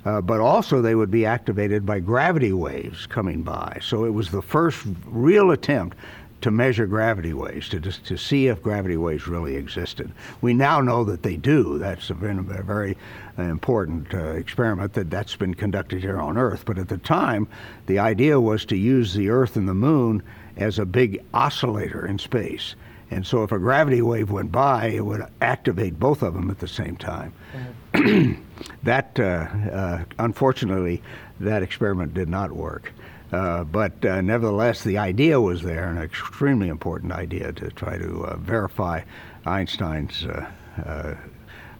[0.07, 3.77] Uh, but also they would be activated by gravity waves coming by.
[3.81, 5.97] So it was the first real attempt
[6.39, 10.09] to measure gravity waves, to, to see if gravity waves really existed.
[10.39, 11.77] We now know that they do.
[11.77, 12.95] That's been a very
[13.37, 16.63] important uh, experiment that that's been conducted here on Earth.
[16.65, 17.45] But at the time,
[17.87, 20.23] the idea was to use the Earth and the Moon
[20.55, 22.75] as a big oscillator in space.
[23.09, 26.59] And so if a gravity wave went by, it would activate both of them at
[26.59, 27.33] the same time.
[27.53, 27.71] Mm-hmm.
[28.83, 31.01] that, uh, uh, unfortunately,
[31.39, 32.91] that experiment did not work.
[33.31, 38.25] Uh, but uh, nevertheless, the idea was there, an extremely important idea to try to
[38.25, 39.01] uh, verify
[39.45, 41.15] Einstein's uh,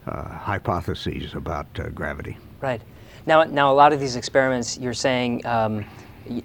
[0.06, 2.38] hypotheses about gravity.
[2.62, 2.82] Right.
[3.26, 5.86] Now, now, a lot of these experiments, you're saying, um,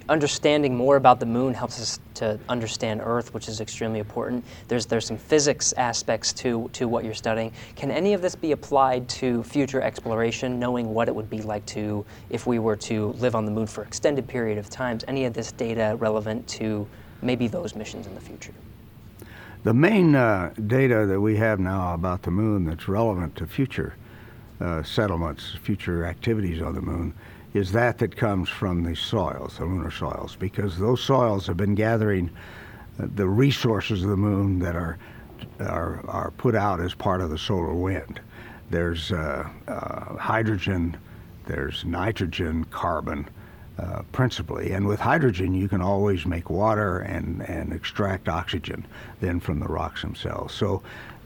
[0.09, 4.43] understanding more about the moon helps us to understand Earth, which is extremely important.
[4.67, 7.51] There's there's some physics aspects to to what you're studying.
[7.75, 11.65] Can any of this be applied to future exploration, knowing what it would be like
[11.67, 15.03] to if we were to live on the moon for extended period of times?
[15.07, 16.87] Any of this data relevant to
[17.21, 18.53] maybe those missions in the future?
[19.63, 23.95] The main uh, data that we have now about the moon that's relevant to future
[24.59, 27.13] uh, settlements, future activities on the moon,
[27.53, 31.75] is that that comes from the soils, the lunar soils, because those soils have been
[31.75, 32.29] gathering
[32.99, 34.97] uh, the resources of the moon that are
[35.59, 38.19] are, are put out as part of the solar wind.
[38.69, 40.97] There's uh, uh, hydrogen,
[41.45, 43.27] there's nitrogen, carbon,
[43.77, 44.71] uh, principally.
[44.71, 48.85] And with hydrogen, you can always make water and, and extract oxygen
[49.19, 50.53] then from the rocks themselves.
[50.53, 50.81] So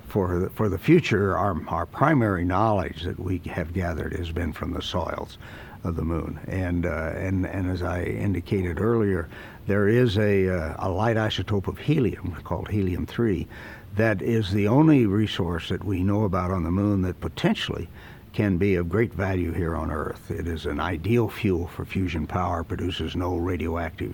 [0.08, 4.54] for the, for the future, our, our primary knowledge that we have gathered has been
[4.54, 5.38] from the soils
[5.88, 6.39] of the moon.
[6.47, 9.30] And, uh, and, and as I indicated earlier,
[9.65, 13.47] there is a, uh, a light isotope of helium called helium 3
[13.97, 17.89] that is the only resource that we know about on the moon that potentially
[18.32, 20.30] can be of great value here on Earth.
[20.30, 24.13] It is an ideal fuel for fusion power, produces no radioactive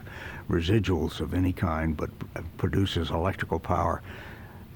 [0.50, 2.10] residuals of any kind, but
[2.58, 4.02] produces electrical power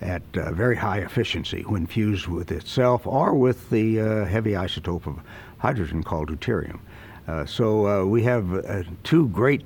[0.01, 5.07] at uh, very high efficiency when fused with itself or with the uh, heavy isotope
[5.07, 5.19] of
[5.59, 6.79] hydrogen called deuterium.
[7.27, 9.63] Uh, so uh, we have uh, two great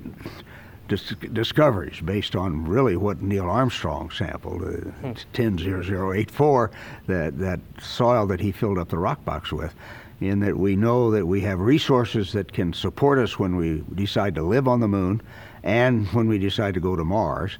[0.88, 5.06] dis- discoveries based on really what Neil Armstrong sampled, uh, hmm.
[5.06, 6.70] 100084,
[7.06, 9.74] that, that soil that he filled up the rock box with.
[10.20, 14.34] in that we know that we have resources that can support us when we decide
[14.34, 15.20] to live on the moon
[15.62, 17.58] and when we decide to go to Mars,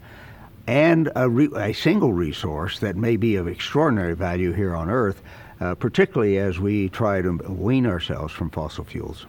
[0.66, 5.22] and a, re- a single resource that may be of extraordinary value here on Earth,
[5.62, 9.26] uh, particularly as we try to wean ourselves from fossil fuels.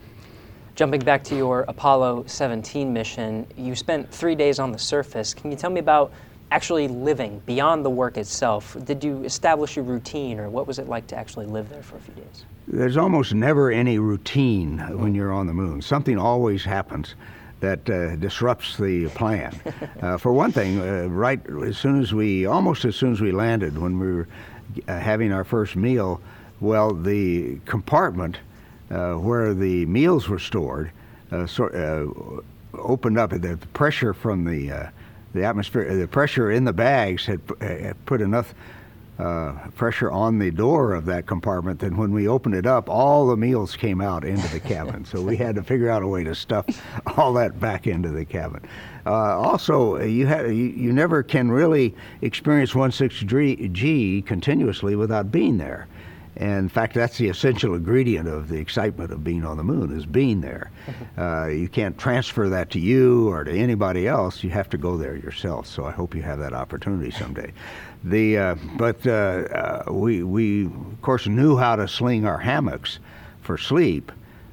[0.75, 5.33] Jumping back to your Apollo 17 mission, you spent three days on the surface.
[5.35, 6.11] Can you tell me about
[6.49, 8.75] actually living beyond the work itself?
[8.83, 11.97] Did you establish a routine, or what was it like to actually live there for
[11.97, 12.45] a few days?
[12.67, 15.83] There's almost never any routine when you're on the moon.
[15.83, 17.13] Something always happens
[17.59, 19.59] that uh, disrupts the plan.
[20.01, 23.31] Uh, for one thing, uh, right as soon as we, almost as soon as we
[23.31, 24.27] landed, when we were
[24.87, 26.21] uh, having our first meal,
[26.59, 28.37] well, the compartment
[28.89, 30.91] uh, where the meals were stored
[31.31, 33.31] uh, so, opened up.
[33.31, 34.91] The pressure from the
[35.33, 38.53] the atmosphere, the pressure in the bags had, had put enough
[39.19, 43.27] uh, pressure on the door of that compartment that when we opened it up, all
[43.27, 45.05] the meals came out into the cabin.
[45.05, 46.65] so we had to figure out a way to stuff
[47.17, 48.61] all that back into the cabin.
[49.05, 55.87] Uh, also, you, have, you, you, never can really experience 16G continuously without being there.
[56.37, 59.95] And in fact, that's the essential ingredient of the excitement of being on the moon
[59.95, 60.71] is being there.
[61.15, 64.43] Uh, you can't transfer that to you or to anybody else.
[64.43, 65.67] You have to go there yourself.
[65.67, 67.53] So I hope you have that opportunity someday.
[68.03, 72.97] The uh, but uh, uh, we we of course knew how to sling our hammocks
[73.41, 74.11] for sleep.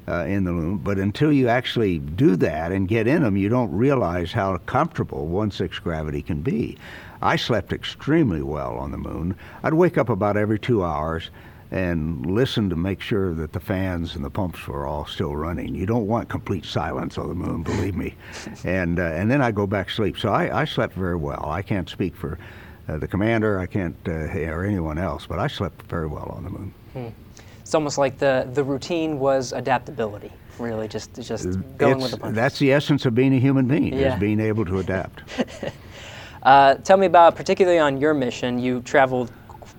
[0.09, 3.49] Uh, in the moon, but until you actually do that and get in them, you
[3.49, 6.77] don't realize how comfortable one sixth gravity can be.
[7.23, 9.37] I slept extremely well on the moon.
[9.63, 11.31] I'd wake up about every two hours
[11.71, 15.75] and listen to make sure that the fans and the pumps were all still running.
[15.75, 18.15] You don't want complete silence on the moon, believe me.
[18.65, 20.19] and uh, and then I go back to sleep.
[20.19, 21.47] So I, I slept very well.
[21.49, 22.39] I can't speak for
[22.89, 26.45] uh, the commander, I can't uh, or anyone else, but I slept very well on
[26.45, 26.75] the moon.
[26.93, 27.09] Hmm.
[27.71, 30.33] It's almost like the the routine was adaptability.
[30.59, 31.45] Really, just just
[31.79, 32.35] going it's, with the punches.
[32.35, 34.15] That's the essence of being a human being, yeah.
[34.15, 35.23] is being able to adapt.
[36.43, 39.31] uh, tell me about, particularly on your mission, you traveled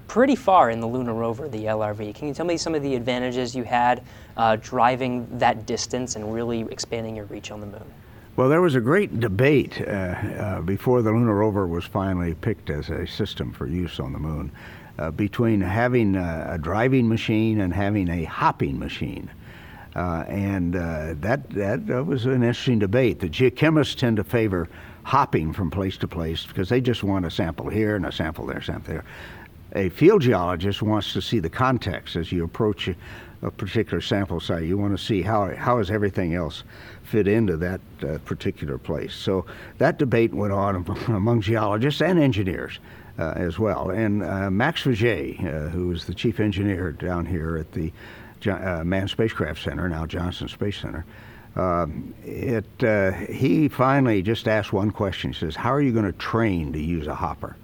[0.08, 2.16] pretty far in the lunar rover, the LRV.
[2.16, 4.04] Can you tell me some of the advantages you had
[4.38, 7.94] uh, driving that distance and really expanding your reach on the moon?
[8.38, 12.70] Well, there was a great debate uh, uh, before the lunar rover was finally picked
[12.70, 14.50] as a system for use on the moon
[15.02, 19.30] uh, between having a, a, driving machine and having a hopping machine.
[19.96, 23.20] Uh, and uh, that, that, that was an interesting debate.
[23.20, 24.70] The geochemists tend to favor
[25.04, 28.46] hopping from place to place because they just want a sample here and a sample
[28.46, 29.06] there, sample there
[29.74, 32.96] a field geologist wants to see the context as you approach a,
[33.42, 34.64] a particular sample site.
[34.64, 36.64] You want to see how how does everything else
[37.04, 39.14] fit into that uh, particular place.
[39.14, 39.46] So
[39.78, 42.80] that debate went on among geologists and engineers.
[43.22, 47.56] Uh, as well, and uh, Max Faget, uh, who is the chief engineer down here
[47.56, 47.94] at the
[48.50, 51.06] uh, Manned Spacecraft Center, now Johnson Space Center,
[51.56, 55.34] um, it, uh, he finally just asked one question.
[55.34, 57.58] He says, "How are you going to train to use a hopper?"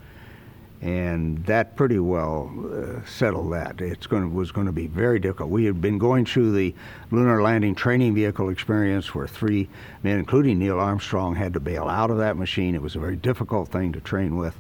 [0.82, 3.82] and that pretty well uh, settled that.
[3.82, 5.50] It's going was going to be very difficult.
[5.50, 6.76] We had been going through the
[7.10, 9.70] lunar landing training vehicle experience where three
[10.04, 12.76] men, including Neil Armstrong, had to bail out of that machine.
[12.76, 14.56] It was a very difficult thing to train with.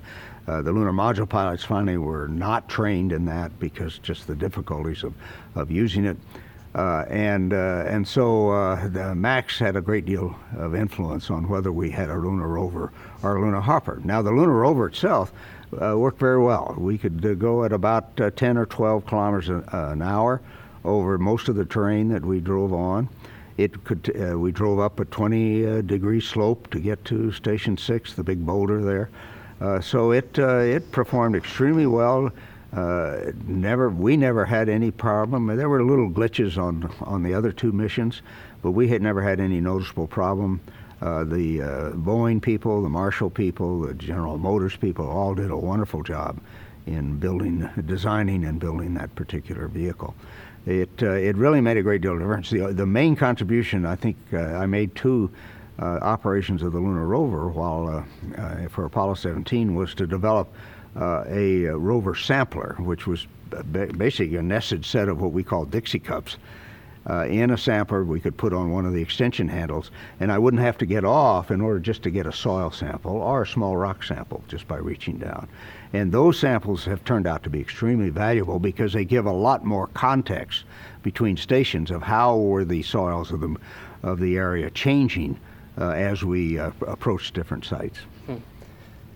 [0.47, 5.03] Uh, the lunar module pilots finally were not trained in that because just the difficulties
[5.03, 5.13] of,
[5.55, 6.17] of using it.
[6.75, 11.71] Uh, and uh, and so uh, Max had a great deal of influence on whether
[11.71, 12.91] we had a lunar rover
[13.23, 13.99] or a lunar hopper.
[14.03, 15.33] Now the lunar rover itself
[15.81, 16.75] uh, worked very well.
[16.77, 20.41] We could uh, go at about uh, 10 or 12 kilometers an hour
[20.85, 23.09] over most of the terrain that we drove on.
[23.57, 24.15] It could.
[24.35, 28.45] We drove up a 20 uh, degree slope to get to Station Six, the big
[28.45, 29.09] boulder there.
[29.59, 32.31] Uh, so it it performed extremely well.
[33.47, 35.47] never, we never had any problem.
[35.47, 38.21] There were little glitches on on the other two missions,
[38.61, 40.61] but we had never had any noticeable problem.
[41.01, 45.57] Uh, the uh, Boeing people, the Marshall people, the General Motors people all did a
[45.57, 46.39] wonderful job
[46.87, 50.15] in building, designing, and building that particular vehicle.
[50.65, 52.49] It uh, it really made a great deal of difference.
[52.49, 55.37] The, the main contribution, I think, uh, I made two uh,
[55.79, 58.05] operations of the lunar rover while
[58.69, 60.51] for Apollo 17 was to develop
[60.95, 63.27] a rover sampler, which was
[63.71, 66.37] basically a nested set of what we call Dixie cups
[67.09, 70.37] uh, in a sampler we could put on one of the extension handles, and I
[70.37, 73.47] wouldn't have to get off in order just to get a soil sample or a
[73.47, 75.47] small rock sample just by reaching down.
[75.93, 79.63] And those samples have turned out to be extremely valuable because they give a lot
[79.63, 80.65] more context
[81.01, 83.55] between stations of how were the soils of the,
[84.03, 85.46] of the area changing uh,
[85.85, 87.99] as we uh, approach different sites.
[88.25, 88.35] Hmm.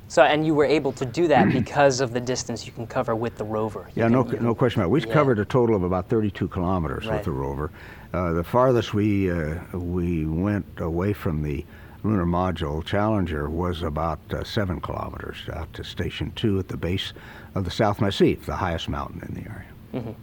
[0.07, 3.15] So, and you were able to do that because of the distance you can cover
[3.15, 3.87] with the rover.
[3.95, 4.91] You Yeah, no, can- you- no question about it.
[4.91, 5.13] We've Yeah.
[5.13, 7.15] covered a total of about 32 kilometers Right.
[7.15, 7.71] with the rover.
[8.13, 11.65] Uh, the farthest we uh, we went away from the
[12.03, 17.13] lunar module, Challenger, was about uh, seven kilometers out to Station Two at the base
[17.55, 20.15] of the South Massif, the highest mountain in the area.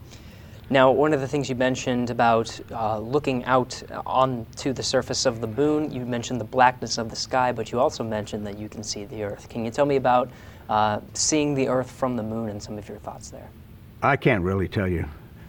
[0.70, 5.40] Now, one of the things you mentioned about uh, looking out onto the surface of
[5.40, 8.68] the moon, you mentioned the blackness of the sky, but you also mentioned that you
[8.68, 9.48] can see the Earth.
[9.48, 10.28] Can you tell me about
[10.68, 13.48] uh, seeing the Earth from the moon and some of your thoughts there?
[14.02, 15.06] I can't really tell you.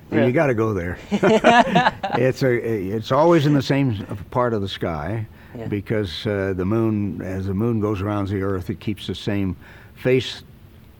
[0.09, 0.27] Really?
[0.27, 0.97] You got to go there.
[1.11, 5.67] it's a it's always in the same part of the sky Yeah.
[5.67, 9.57] because uh, the moon, as the moon goes around the Earth, it keeps the same
[9.95, 10.43] face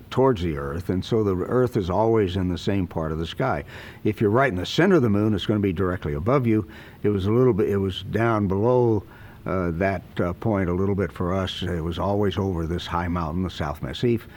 [0.10, 3.28] towards the Earth, and so the Earth is always in the same part of the
[3.28, 3.64] sky.
[4.04, 6.48] If you're right in the center of the moon, it's going to be directly above
[6.48, 6.68] you.
[7.04, 7.70] It was a little bit.
[7.70, 9.04] It was down below.
[9.46, 11.64] Uh, that uh, point a little bit for us.
[11.64, 14.28] It was always over this high mountain, the South Massif,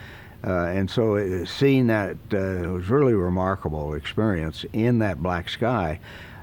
[0.45, 5.99] uh, and so uh, seeing that uh, was really remarkable experience in that black sky.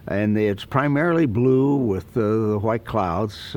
[0.06, 3.56] And it's primarily blue with uh, the white clouds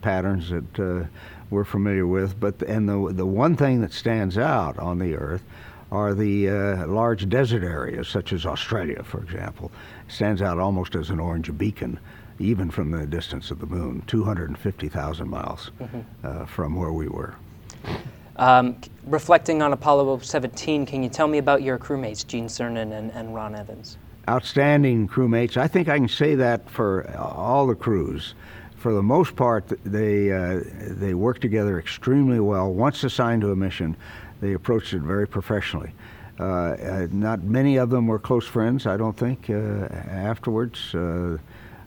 [0.00, 1.08] patterns that
[1.50, 2.38] we're familiar with.
[2.38, 5.42] But and the the one thing that stands out on the Earth
[5.92, 9.70] are the uh, large desert areas, such as Australia, for example,
[10.08, 11.98] stands out almost as an orange beacon,
[12.40, 15.70] even from the distance of the moon, 250,000 miles
[16.24, 17.36] uh, from where we were.
[18.34, 23.12] Um, reflecting on Apollo 17, can you tell me about your crewmates, Gene Cernan and,
[23.12, 23.96] and Ron Evans?
[24.28, 25.56] outstanding crewmates.
[25.56, 28.34] I think I can say that for all the crews.
[28.76, 32.72] For the most part, they uh, they work together extremely well.
[32.72, 33.96] Once assigned to a mission,
[34.40, 35.92] they approached it very professionally.
[36.38, 38.86] Uh, uh, not many of them were close friends.
[38.86, 39.48] I don't think.
[39.48, 41.38] Uh, afterwards, uh,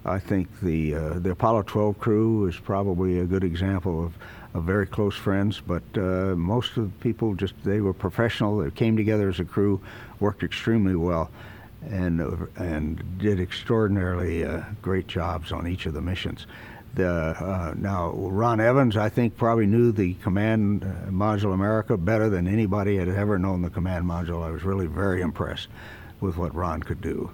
[0.03, 4.13] I think the the Apollo 12 crew is probably a good example of.
[4.55, 8.57] Of very close friends, but most of the people just they were professional.
[8.57, 9.79] They came together as a crew,
[10.19, 11.29] worked extremely well
[11.87, 12.19] and
[12.57, 16.47] and did extraordinarily uh, great jobs on each of the missions.
[16.99, 22.27] The, uh, now Ron Evans, I think, probably knew the command uh, module America better
[22.27, 24.43] than anybody had ever known the command module.
[24.43, 25.69] I was really very impressed
[26.19, 27.31] with what Ron could do.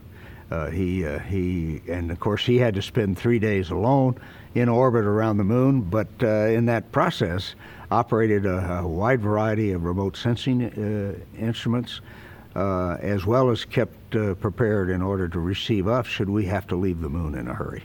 [0.52, 4.20] Uh, he uh, he and of course he had to spend three days alone
[4.54, 7.56] in orbit around the moon, but uh, in that process
[7.90, 12.02] operated a, a wide variety of remote sensing uh, instruments
[12.54, 17.02] as well as kept prepared in order to receive us should we have to leave
[17.02, 17.84] the moon in a hurry.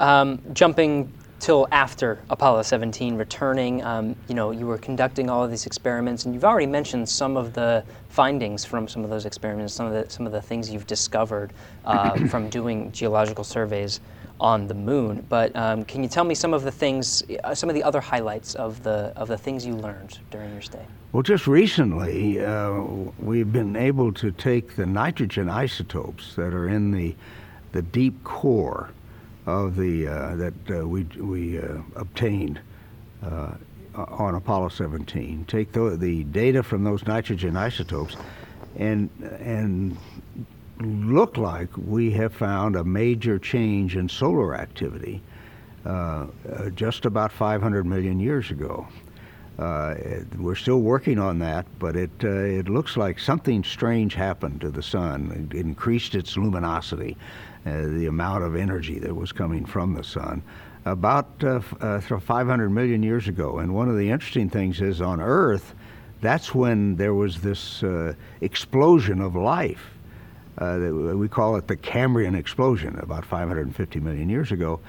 [0.00, 5.50] Um, jumping till after Apollo 17, returning, um, you know, you were conducting all of
[5.50, 9.74] these experiments, and you've already mentioned some of the findings from some of those experiments,
[9.74, 11.52] some of the some of the things you've discovered
[11.84, 14.00] uh, from doing geological surveys
[14.40, 15.24] on the moon.
[15.28, 18.00] But um, can you tell me some of the things, uh, some of the other
[18.00, 20.84] highlights of the of the things you learned during your stay?
[21.12, 22.80] Well, just recently, uh,
[23.18, 27.14] we've been able to take the nitrogen isotopes that are in the
[27.72, 28.90] the deep core
[29.50, 32.60] of the uh, that uh, we we uh, obtained
[33.94, 35.44] on Apollo 17.
[35.46, 38.16] Take the, the data from those nitrogen isotopes,
[38.76, 39.96] and and
[40.80, 45.20] look like we have found a major change in solar activity
[45.86, 48.86] uh, uh, just about 500 million years ago.
[49.58, 49.94] Uh,
[50.38, 54.82] we're still working on that, but it it looks like something strange happened to the
[54.82, 55.48] sun.
[55.50, 57.16] It increased its luminosity,
[57.64, 60.42] the amount of energy that was coming from the sun,
[60.84, 63.58] about uh, uh, 500 million years ago.
[63.58, 65.74] And one of the interesting things is on Earth,
[66.20, 69.90] that's when there was this uh, explosion of life.
[70.58, 70.78] Uh,
[71.14, 74.80] we call it the Cambrian explosion about 550 million years ago.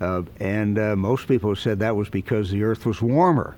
[0.00, 3.56] Uh, and uh, most people said that was because the Earth was warmer.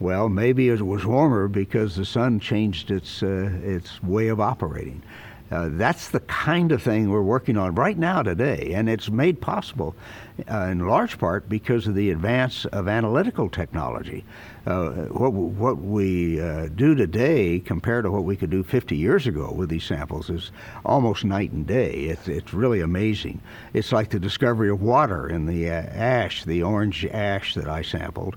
[0.00, 5.02] Well, maybe it was warmer because the sun changed its, uh, its way of operating.
[5.50, 9.40] Uh, that's the kind of thing we're working on right now today, and it's made
[9.40, 9.94] possible
[10.50, 14.24] uh, in large part because of the advance of analytical technology.
[14.66, 19.26] Uh, what, what we uh, do today compared to what we could do 50 years
[19.26, 20.50] ago with these samples is
[20.84, 21.92] almost night and day.
[22.04, 23.40] It's, it's really amazing.
[23.74, 27.82] It's like the discovery of water in the uh, ash, the orange ash that I
[27.82, 28.36] sampled.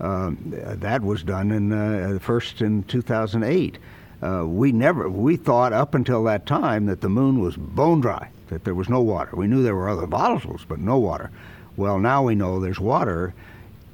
[0.00, 3.78] Um, that was done in uh, first in 2008.
[4.22, 8.28] Uh, we never we thought up until that time that the moon was bone dry,
[8.48, 9.34] that there was no water.
[9.34, 11.30] We knew there were other volatiles, but no water.
[11.76, 13.34] Well, now we know there's water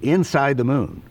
[0.02, 1.02] inside the moon,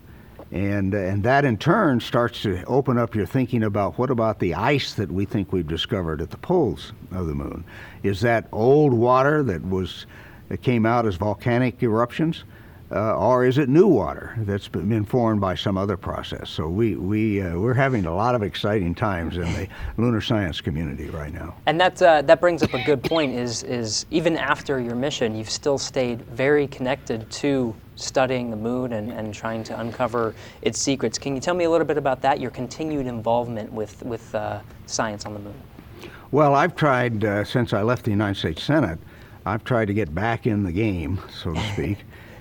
[0.52, 4.54] and and that in turn starts to open up your thinking about what about the
[4.54, 7.64] ice that we think we've discovered at the poles of the moon?
[8.04, 10.06] Is that old water that was
[10.48, 12.44] that came out as volcanic eruptions?
[12.90, 16.48] Uh, or is it new water that's been formed by some other process?
[16.48, 19.68] So we we uh, we're having a lot of exciting times in the
[19.98, 21.54] lunar science community right now.
[21.66, 23.34] And that uh, that brings up a good point.
[23.34, 28.94] Is is even after your mission, you've still stayed very connected to studying the moon
[28.94, 31.18] and, and trying to uncover its secrets.
[31.18, 32.40] Can you tell me a little bit about that?
[32.40, 35.60] Your continued involvement with with uh, science on the moon.
[36.30, 38.98] Well, I've tried uh, since I left the United States Senate.
[39.44, 41.98] I've tried to get back in the game, so to speak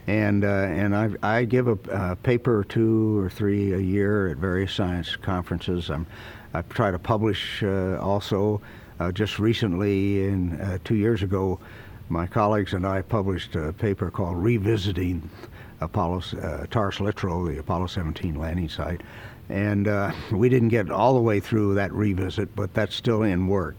[0.07, 4.29] and uh, and I, I give a, a, paper or two or three a year
[4.29, 5.89] at various science conferences.
[5.89, 6.07] I'm,
[6.53, 8.61] I try to publish uh, also.
[8.99, 11.59] Uh, just recently, in uh, two years ago,
[12.09, 15.29] my colleagues and I published a paper called "Revisiting
[15.81, 19.01] Apollo uh, Taurus Littrow, the Apollo 17 landing site,"
[19.49, 23.45] and uh, we didn't get all the way through that revisit, but that's still in
[23.45, 23.75] work.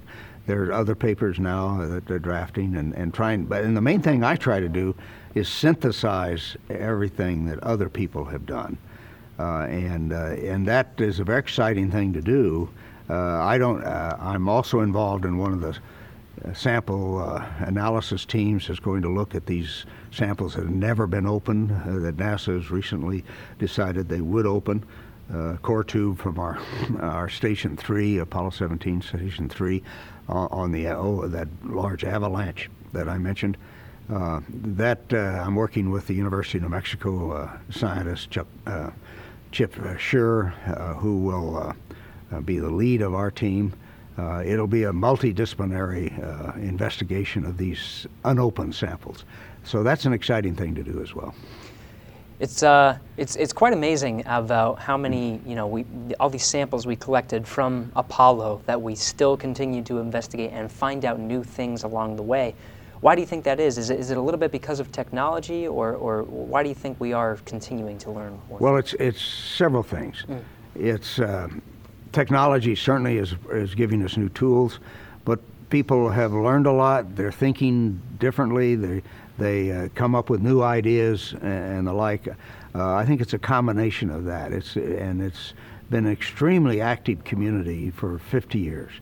[0.47, 4.03] There are other papers now that they're drafting and, and trying, but and the main
[4.03, 4.95] thing I try to do
[5.39, 8.77] is synthesize everything that other people have done.
[9.39, 12.69] Uh, and, uh, and that is a very exciting thing to do.
[13.09, 15.79] Uh, I don't, uh, I'm also involved in one of the
[16.55, 21.27] sample uh, analysis teams that's going to look at these samples that have never been
[21.27, 23.25] opened, that NASA has recently
[23.59, 24.85] decided they would open.
[25.63, 26.59] core tube from our,
[27.01, 29.83] our Station 3, Apollo 17 Station 3,
[30.29, 33.57] on the, oh, that large avalanche that I mentioned.
[34.13, 38.35] Uh, that uh, I'm working with the University of New Mexico uh, scientist
[38.67, 38.91] uh,
[39.53, 41.75] Chip Shearer, uh, who will
[42.45, 43.75] be the lead of our team.
[44.45, 46.09] it'll be a multidisciplinary
[46.57, 49.25] investigation of these unopened samples.
[49.65, 51.35] So that's an exciting thing to do as well.
[52.41, 55.85] It's, uh, it's, it's quite amazing about how many, you know, we,
[56.21, 61.05] all these samples we collected from Apollo that we still continue to investigate and find
[61.05, 62.55] out new things along the way.
[63.01, 63.79] Why do you think that is?
[63.79, 66.75] Is it, is it a little bit because of technology, or, or why do you
[66.75, 68.59] think we are continuing to learn more?
[68.59, 70.25] Well, it's, it's several things.
[70.29, 70.43] Mm.
[70.75, 71.49] It's uh,
[72.13, 74.81] technology certainly is, is giving us new tools,
[75.25, 75.41] but
[75.71, 77.15] people have learned a lot.
[77.15, 78.75] They're thinking differently.
[78.75, 79.03] They,
[79.39, 82.27] they uh, come up with new ideas and, the like.
[82.75, 84.53] Uh, I think it's a combination of that.
[84.53, 85.55] It's, and it's
[85.91, 88.93] been an extremely active community for 50 years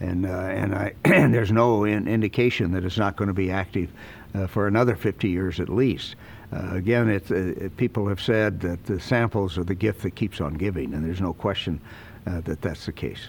[0.00, 3.50] and uh, and I and there's no in indication that it's not going to be
[3.50, 3.90] active
[4.34, 6.16] uh, for another 50 years at least.
[6.52, 10.40] Uh, again, it, uh, people have said that the samples are the gift that keeps
[10.40, 11.80] on giving, and there's no question
[12.26, 13.28] uh, that that's the case.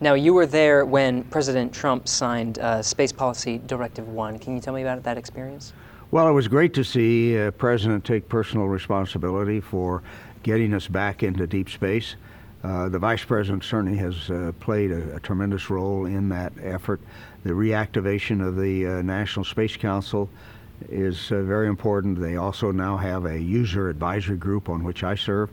[0.00, 4.38] Now, you were there when President Trump signed uh, Space Policy Directive 1.
[4.38, 5.72] Can you tell me about that experience?
[6.12, 10.04] Well, it was great to see a President take personal responsibility for
[10.44, 12.14] getting us back into deep space.
[12.64, 17.00] Uh, the vice president certainly has uh, played a, a, tremendous role in that effort.
[17.44, 20.28] The reactivation of the uh, National Space Council
[20.88, 22.20] is uh, very important.
[22.20, 25.50] They also now have a user advisory group on which I serve,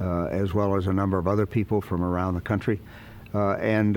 [0.00, 2.80] uh, as well as a number of other people from around the country.
[3.34, 3.96] and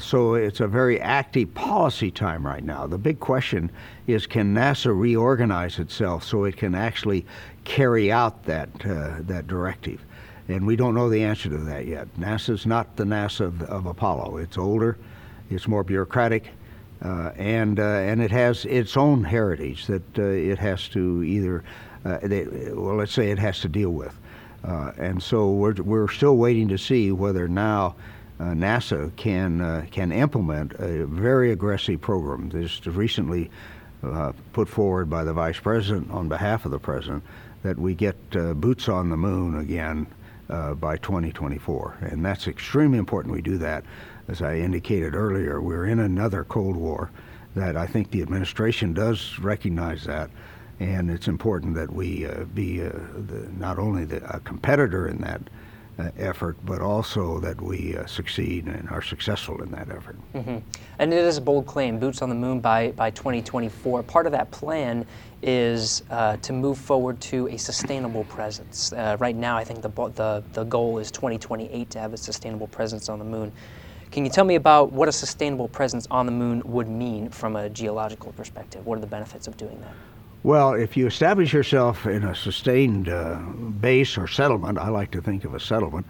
[0.00, 2.86] so it's a very active policy time right now.
[2.86, 3.70] The big question
[4.06, 7.26] is can NASA reorganize itself so it can actually
[7.64, 10.02] carry out that, that directive?
[10.50, 12.08] And we don't know the answer to that yet.
[12.18, 14.38] NASA's not the NASA of, of Apollo.
[14.38, 14.98] It's older,
[15.48, 16.48] it's more bureaucratic,
[17.04, 21.62] uh, and uh, and it has its own heritage that uh, it has to either,
[22.04, 24.12] uh, they, well, let's say it has to deal with.
[24.64, 27.94] Uh, and so we're, we're still waiting to see whether now
[28.40, 32.48] uh, NASA can can implement a very aggressive program.
[32.48, 33.50] This recently
[34.52, 37.22] put forward by the vice president on behalf of the president
[37.62, 38.16] that we get
[38.60, 40.06] boots on the moon again
[40.50, 41.98] uh, by 2024.
[42.02, 43.84] And that's extremely important we do that.
[44.28, 47.10] As I indicated earlier, we're in another Cold War
[47.54, 50.30] that I think the administration does recognize that.
[50.78, 55.18] And it's important that we uh, be uh, the, not only the, a competitor in
[55.18, 55.42] that
[56.00, 60.16] uh, effort, but also that we uh, succeed and are successful in that effort.
[60.34, 60.58] Mm-hmm.
[60.98, 64.02] And it is a bold claim, boots on the moon by, by 2024.
[64.02, 65.06] Part of that plan
[65.42, 68.92] is uh, to move forward to a sustainable presence.
[68.92, 72.66] Uh, right now, I think the, the, the goal is 2028 to have a sustainable
[72.68, 73.52] presence on the moon.
[74.10, 77.54] Can you tell me about what a sustainable presence on the moon would mean from
[77.56, 78.84] a geological perspective?
[78.84, 79.94] What are the benefits of doing that?
[80.42, 85.20] Well, if you establish yourself in a sustained uh, base or settlement, I like to
[85.20, 86.06] think of a settlement,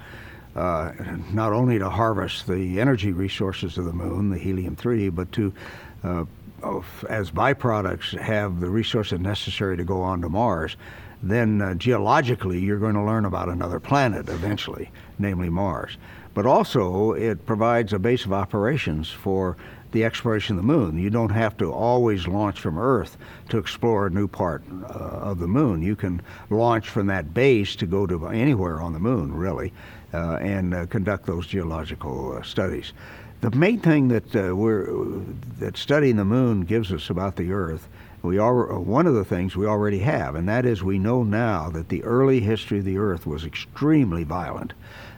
[0.54, 0.92] uh,
[1.32, 5.52] not only to harvest the energy resources of the moon, the helium 3, but to,
[6.04, 6.24] uh,
[7.08, 10.76] as byproducts, have the resources necessary to go on to Mars,
[11.24, 15.96] then uh, geologically you're going to learn about another planet eventually, namely Mars.
[16.34, 19.56] But also, it provides a base of operations for
[19.92, 20.98] the exploration of the moon.
[20.98, 23.16] You don't have to always launch from Earth
[23.48, 25.82] to explore a new part uh, of the moon.
[25.82, 29.72] You can launch from that base to go to anywhere on the moon, really,
[30.14, 32.92] uh, and uh, conduct those geological uh, studies.
[33.40, 34.92] The main thing that uh, we're
[35.58, 37.88] that studying the moon gives us about the Earth,
[38.22, 41.70] we are one of the things we already have, and that is we know now
[41.70, 44.74] that the early history of the Earth was extremely violent.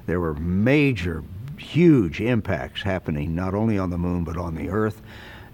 [0.07, 1.25] There were major
[1.63, 5.01] huge impacts happening not only on the moon but on the Earth.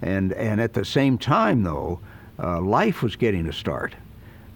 [0.01, 1.99] And, and at the same time, though,
[2.41, 3.93] uh, life was getting a start.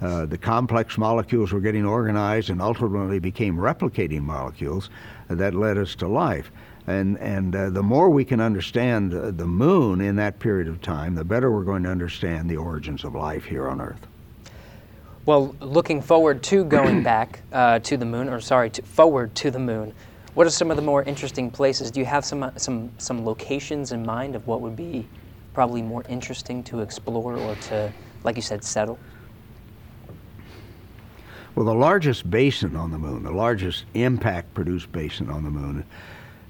[0.02, 4.90] Uh, the complex molecules were getting organized and ultimately became replicating molecules
[5.30, 6.52] that led us to life.
[6.88, 11.16] And, and uh, the more we can understand the moon in that period of time,
[11.16, 14.06] the better we're going to understand the origins of life here on Earth.
[15.26, 19.52] Well, looking forward to going back uh, to the moon, or sorry, to, forward to
[19.52, 19.94] the moon,
[20.36, 21.92] what are some of the more interesting places?
[21.92, 25.08] Do you have some, some, some locations in mind of what would be
[25.54, 28.98] probably more interesting to explore or to, like you said, settle?
[31.56, 35.86] Well, the largest basin on the moon, the largest impact produced basin on the moon,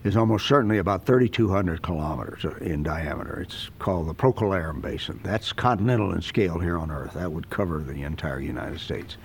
[0.05, 3.41] is almost certainly about 3,200 kilometers in diameter.
[3.41, 5.19] It's called the Procellarum Basin.
[5.23, 7.13] That's continental in scale here on Earth.
[7.13, 9.17] That would cover the entire United States.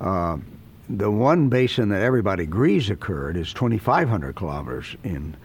[0.00, 0.44] Um,
[0.88, 5.36] the one basin that everybody agrees occurred is 2,500 kilometers in,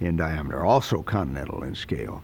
[0.00, 2.22] in diameter, also continental in scale.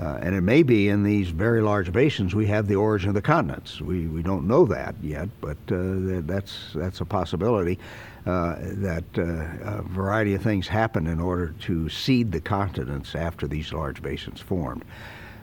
[0.00, 3.14] Uh, and it may be in these very large basins we have the origin of
[3.16, 3.80] the continents.
[3.80, 7.80] We, we don't know that yet, but uh, that's, that's a possibility
[8.24, 13.48] uh, that uh, a variety of things happened in order to seed the continents after
[13.48, 14.84] these large basins formed.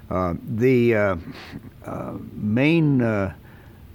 [0.09, 1.15] Uh, the uh,
[2.33, 3.33] main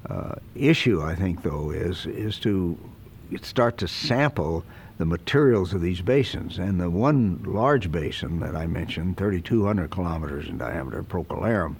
[0.09, 2.79] uh, issue, I think, though, is is to
[3.43, 4.65] start to sample
[4.99, 6.59] the materials of these basins.
[6.59, 11.77] And the one large basin that I mentioned, 3,200 kilometers in diameter, Procellarum,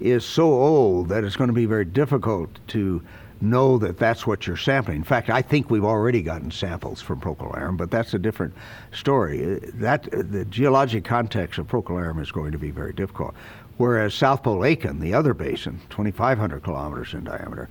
[0.00, 3.02] is so old that it's going to be very difficult to
[3.40, 4.96] know that that's what you're sampling.
[4.96, 8.54] In fact, I think we've already gotten samples from Procellarum, but that's a different
[8.92, 9.60] story.
[9.74, 13.34] That the geologic context of Procellarum is going to be very difficult.
[13.78, 17.68] Whereas South Pole Aitken, the other basin, 2,500 kilometers in diameter,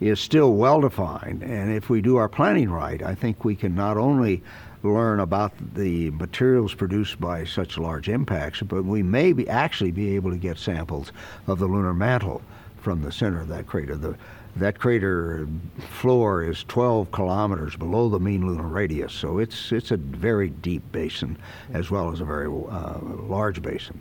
[0.00, 1.42] is still well defined.
[1.42, 4.42] And if we do our planning right, I think we can not only
[4.82, 10.16] learn about the materials produced by such large impacts, but we may be actually be
[10.16, 11.12] able to get samples
[11.46, 12.42] of the lunar mantle
[12.76, 13.96] from the center of that crater.
[13.96, 14.16] The,
[14.56, 15.48] that crater
[15.90, 20.82] floor is 12 kilometers below the mean lunar radius, so it's it's a very deep
[20.92, 21.36] basin
[21.72, 24.00] as well as a very uh, large basin.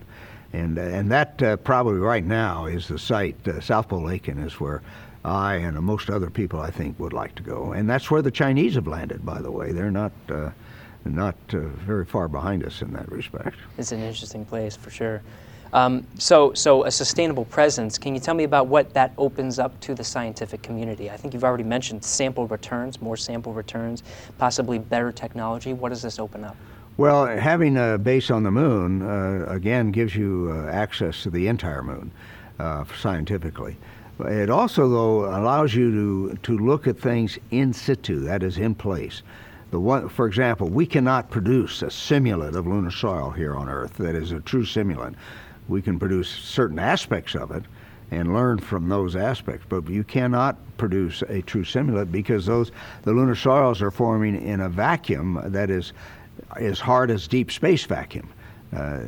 [0.54, 4.38] And, uh, and that uh, probably right now is the site, uh, South Pole Aitken
[4.38, 4.82] is where
[5.26, 7.72] I and most other people I think would like to go.
[7.74, 9.72] And that's where the Chinese have landed, by the way.
[9.72, 10.51] They're not, uh,
[11.06, 13.58] not uh, very far behind us in that respect.
[13.78, 15.22] It's an interesting place for sure.
[15.72, 17.97] Um, so, so a sustainable presence.
[17.97, 21.10] Can you tell me about what that opens up to the scientific community?
[21.10, 24.04] I think you've already mentioned sample returns, more sample returns,
[24.38, 25.74] possibly better technology.
[25.74, 26.56] What does this open up?
[26.95, 31.47] Well, having a base on the moon uh, again gives you uh, access to the
[31.47, 32.11] entire moon
[32.59, 33.77] uh, scientifically.
[34.19, 38.75] It also, though, allows you to to look at things in situ, that is, in
[38.75, 39.23] place.
[39.71, 43.93] The one, for example, we cannot produce a simulant of lunar soil here on Earth
[43.93, 45.15] that is a true simulant.
[45.67, 47.63] We can produce certain aspects of it
[48.11, 52.71] and learn from those aspects, but you cannot produce a true simulant because those
[53.01, 55.91] the lunar soils are forming in a vacuum that is
[56.55, 58.29] as hard as deep space vacuum.
[58.75, 59.01] Uh,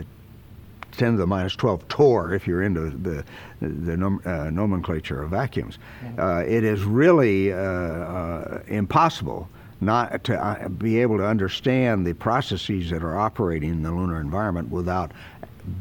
[0.97, 3.23] 10 to the minus 12 torr if you're into the,
[3.59, 5.77] the nom- uh, nomenclature of vacuums.
[6.17, 9.49] Uh, it is really uh, uh impossible
[9.81, 14.21] not to uh, be able to understand the processes that are operating in the lunar
[14.21, 15.11] environment without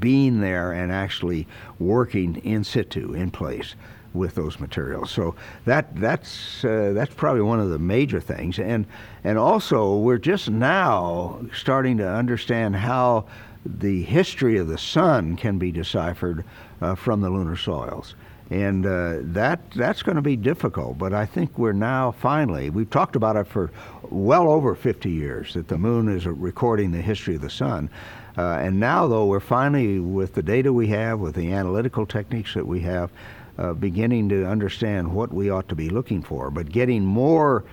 [0.01, 1.47] being there and actually
[1.79, 3.77] working in situ, in place
[4.15, 5.11] with those materials.
[5.11, 5.35] So
[5.67, 8.87] that that's uh, that's probably one of the major things, and
[9.25, 13.27] and also we're just now starting to understand how
[13.67, 16.45] the history of the sun can be deciphered
[16.81, 18.15] uh, from the lunar soils.
[18.51, 22.91] And uh, that that's going to be difficult, but I think we're now finally we've
[22.91, 23.71] talked about it for
[24.11, 27.89] well over 50 years that the moon is recording the history of the sun,
[28.37, 32.53] uh, and now though we're finally with the data we have, with the analytical techniques
[32.53, 33.11] that we have,
[33.59, 37.65] uh, beginning to understand what we ought to be looking for, but getting more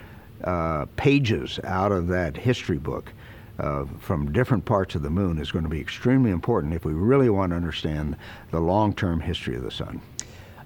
[0.44, 3.12] uh, pages out of that history book
[3.60, 6.94] uh, from different parts of the moon is going to be extremely important if we
[6.94, 8.16] really want to understand
[8.50, 10.02] the long term history of the sun.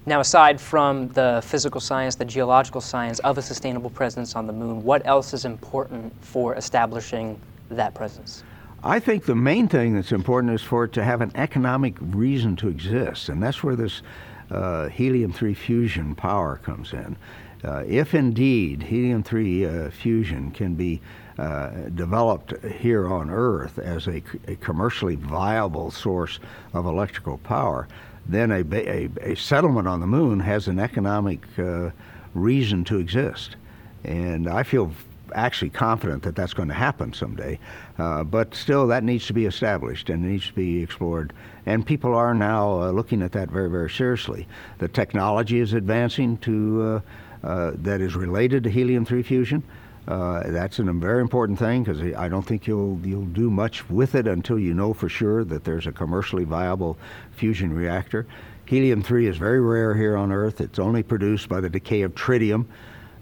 [0.07, 4.53] Now, aside from the physical science, the geological science of a sustainable presence on the
[4.53, 7.39] moon, what else is important for establishing
[7.69, 8.43] that presence?
[8.83, 12.55] I think the main thing that's important is for it to have an economic reason
[12.57, 14.03] to exist, and that's where this
[14.51, 17.15] uh, helium 3 fusion power comes in.
[17.63, 21.01] Uh, if indeed helium 3 uh, fusion can be
[21.39, 26.39] uh, developed here on Earth as a, a, commercially viable source
[26.73, 27.87] of electrical power,
[28.27, 31.89] then a, a, a settlement on the moon has an economic uh,
[32.33, 33.55] reason to exist.
[34.03, 34.91] And I feel
[35.33, 37.59] actually confident that that's going to happen someday.
[37.97, 41.33] Uh, but still, that needs to be established and needs to be explored.
[41.65, 44.47] And people are now uh, looking at that very, very seriously.
[44.77, 47.01] The technology is advancing to
[47.43, 49.63] uh, uh that is related to helium-3 fusion.
[50.07, 54.13] Uh, that's a very important thing because I don't think you'll you'll do much with
[54.13, 56.97] it until you know for sure that there's a commercially viable
[57.31, 58.27] fusion reactor.
[58.65, 60.61] Helium 3 is very rare here on Earth.
[60.61, 62.65] It's only produced by the decay of tritium,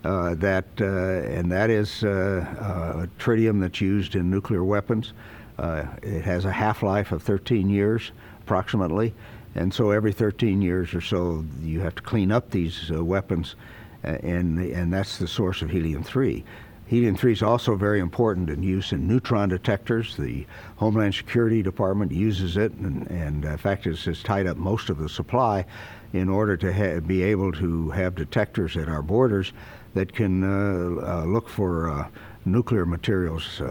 [0.03, 5.13] uh, that, uh, and that is uh, uh, tritium that's used in nuclear weapons.
[5.59, 9.13] it has a half-life of 13 years, approximately,
[9.55, 13.55] and so every 13 years or so, you have to clean up these weapons,
[14.03, 16.43] and and that's the source of helium-3.
[16.87, 20.17] Helium-3 is also very important in use in neutron detectors.
[20.17, 20.45] The
[20.75, 25.07] Homeland Security Department uses it, and, and in fact, it's tied up most of the
[25.07, 25.65] supply
[26.11, 29.53] in order to ha- be able to have detectors at our borders
[29.93, 32.07] that can uh, uh, look for uh,
[32.45, 33.61] nuclear materials,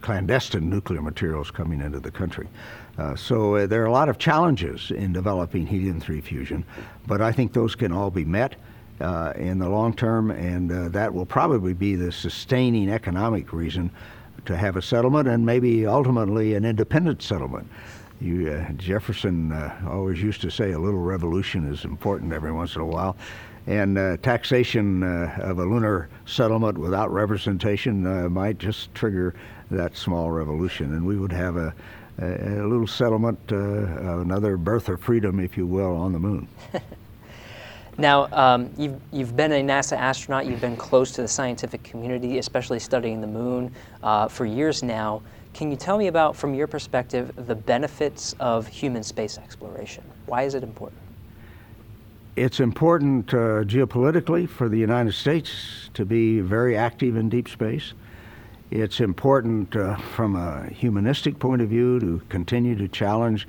[0.00, 2.48] clandestine nuclear materials coming into the country.
[3.14, 6.64] so there are a lot of challenges in developing helium-3 fusion,
[7.06, 8.56] but I think those can all be met.
[9.00, 13.90] Uh, in the long term, and uh, that will probably be the sustaining economic reason
[14.44, 17.68] to have a settlement and maybe ultimately an independent settlement.
[18.20, 19.50] You, uh, Jefferson
[19.88, 23.16] always used to say a little revolution is important every once in a while,
[23.66, 29.34] and uh, taxation uh, of a lunar settlement without representation uh, might just trigger
[29.70, 31.74] that small revolution, and we would have a,
[32.18, 33.56] a, a little settlement, uh,
[34.20, 36.46] another birth of freedom, if you will, on the moon.
[37.98, 42.38] now, um, you've, you've been a NASA astronaut, you've been close to the scientific community,
[42.38, 45.22] especially studying the moon, uh, for years now.
[45.54, 50.04] Can you tell me about, from your perspective, the benefits of human space exploration?
[50.26, 51.00] Why is it important?
[52.36, 57.94] It's important uh, geopolitically for the United States to be very active in deep space.
[58.70, 63.46] It's important uh, from a humanistic point of view to continue to challenge,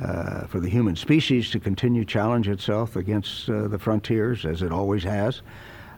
[0.00, 4.72] uh, for the human species to continue challenge itself against uh, the frontiers as it
[4.72, 5.40] always has.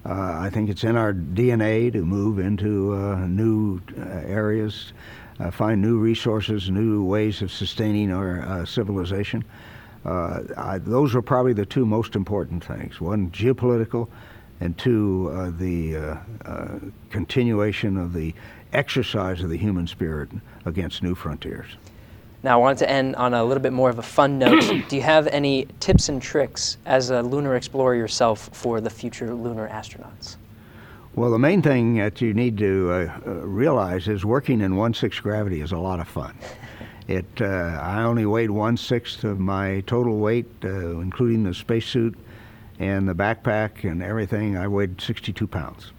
[0.06, 4.92] Uh, I think it's in our DNA to move into uh, new areas,
[5.50, 9.44] find new resources, new ways of sustaining our civilization.
[10.04, 13.00] Uh, I, those are probably the two most important things.
[13.00, 14.08] One, geopolitical,
[14.60, 16.78] and two, uh, the uh, uh,
[17.10, 18.34] continuation of the
[18.72, 20.28] exercise of the human spirit
[20.64, 21.66] against new frontiers.
[22.42, 24.60] Now, I wanted to end on a little bit more of a fun note.
[24.88, 29.34] Do you have any tips and tricks as a lunar explorer yourself for the future
[29.34, 30.36] lunar astronauts?
[31.14, 35.20] Well, the main thing that you need to uh, realize is working in 1 6
[35.20, 36.34] gravity is a lot of fun.
[37.10, 42.16] It, uh, I only weighed one sixth of my total weight, uh, including the spacesuit
[42.78, 44.56] and the backpack and everything.
[44.56, 45.90] I weighed 62 pounds.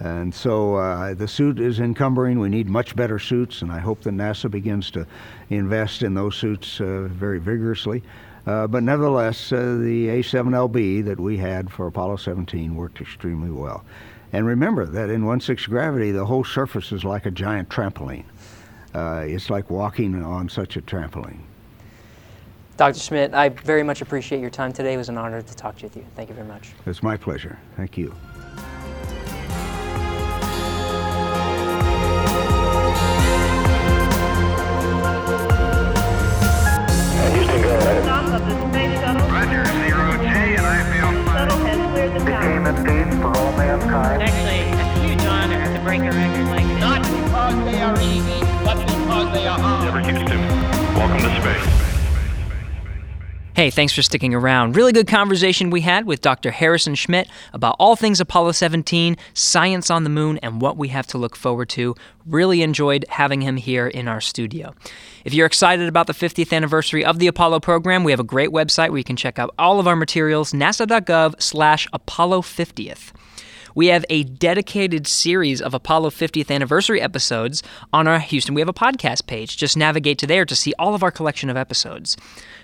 [0.00, 2.40] And so uh, the suit is encumbering.
[2.40, 5.06] We need much better suits, and I hope that NASA begins to
[5.50, 8.02] invest in those suits uh, very vigorously.
[8.44, 13.84] Uh, but nevertheless, uh, the A7LB that we had for Apollo 17 worked extremely well.
[14.32, 18.24] And remember that in 1 6 gravity, the whole surface is like a giant trampoline
[18.94, 21.40] uh, it's like walking on such a trampoline.
[22.76, 22.98] Dr.
[22.98, 24.94] Schmitt, I very much appreciate your time today.
[24.94, 26.06] It was an honor to talk with you.
[26.16, 26.70] Thank you very much.
[26.86, 27.58] It's my pleasure.
[27.76, 28.14] Thank you.
[53.60, 54.74] Hey, thanks for sticking around.
[54.74, 56.50] Really good conversation we had with Dr.
[56.50, 61.06] Harrison Schmitt about all things Apollo 17, science on the moon, and what we have
[61.08, 61.94] to look forward to.
[62.24, 64.74] Really enjoyed having him here in our studio.
[65.26, 68.48] If you're excited about the 50th anniversary of the Apollo program, we have a great
[68.48, 73.12] website where you can check out all of our materials, nasa.gov slash Apollo 50th.
[73.74, 77.62] We have a dedicated series of Apollo 50th anniversary episodes
[77.92, 78.54] on our Houston.
[78.54, 79.56] We have a podcast page.
[79.56, 82.16] Just navigate to there to see all of our collection of episodes.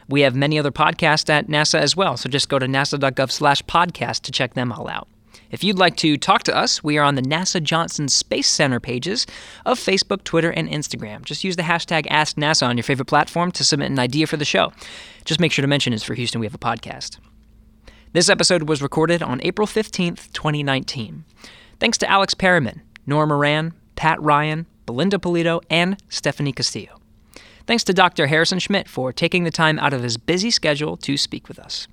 [0.08, 3.62] We have many other podcasts at NASA as well, so just go to nasa.gov slash
[3.62, 5.08] podcast to check them all out.
[5.50, 8.80] If you'd like to talk to us, we are on the NASA Johnson Space Center
[8.80, 9.26] pages
[9.64, 11.24] of Facebook, Twitter, and Instagram.
[11.24, 14.44] Just use the hashtag AskNASA on your favorite platform to submit an idea for the
[14.44, 14.72] show.
[15.24, 17.18] Just make sure to mention it's for Houston We Have a Podcast.
[18.16, 21.26] This episode was recorded on April 15th, 2019.
[21.78, 26.98] Thanks to Alex Perryman, Nora Moran, Pat Ryan, Belinda Pulido, and Stephanie Castillo.
[27.66, 28.28] Thanks to Dr.
[28.28, 31.88] Harrison Schmitt for taking the time out of his busy schedule to speak with us.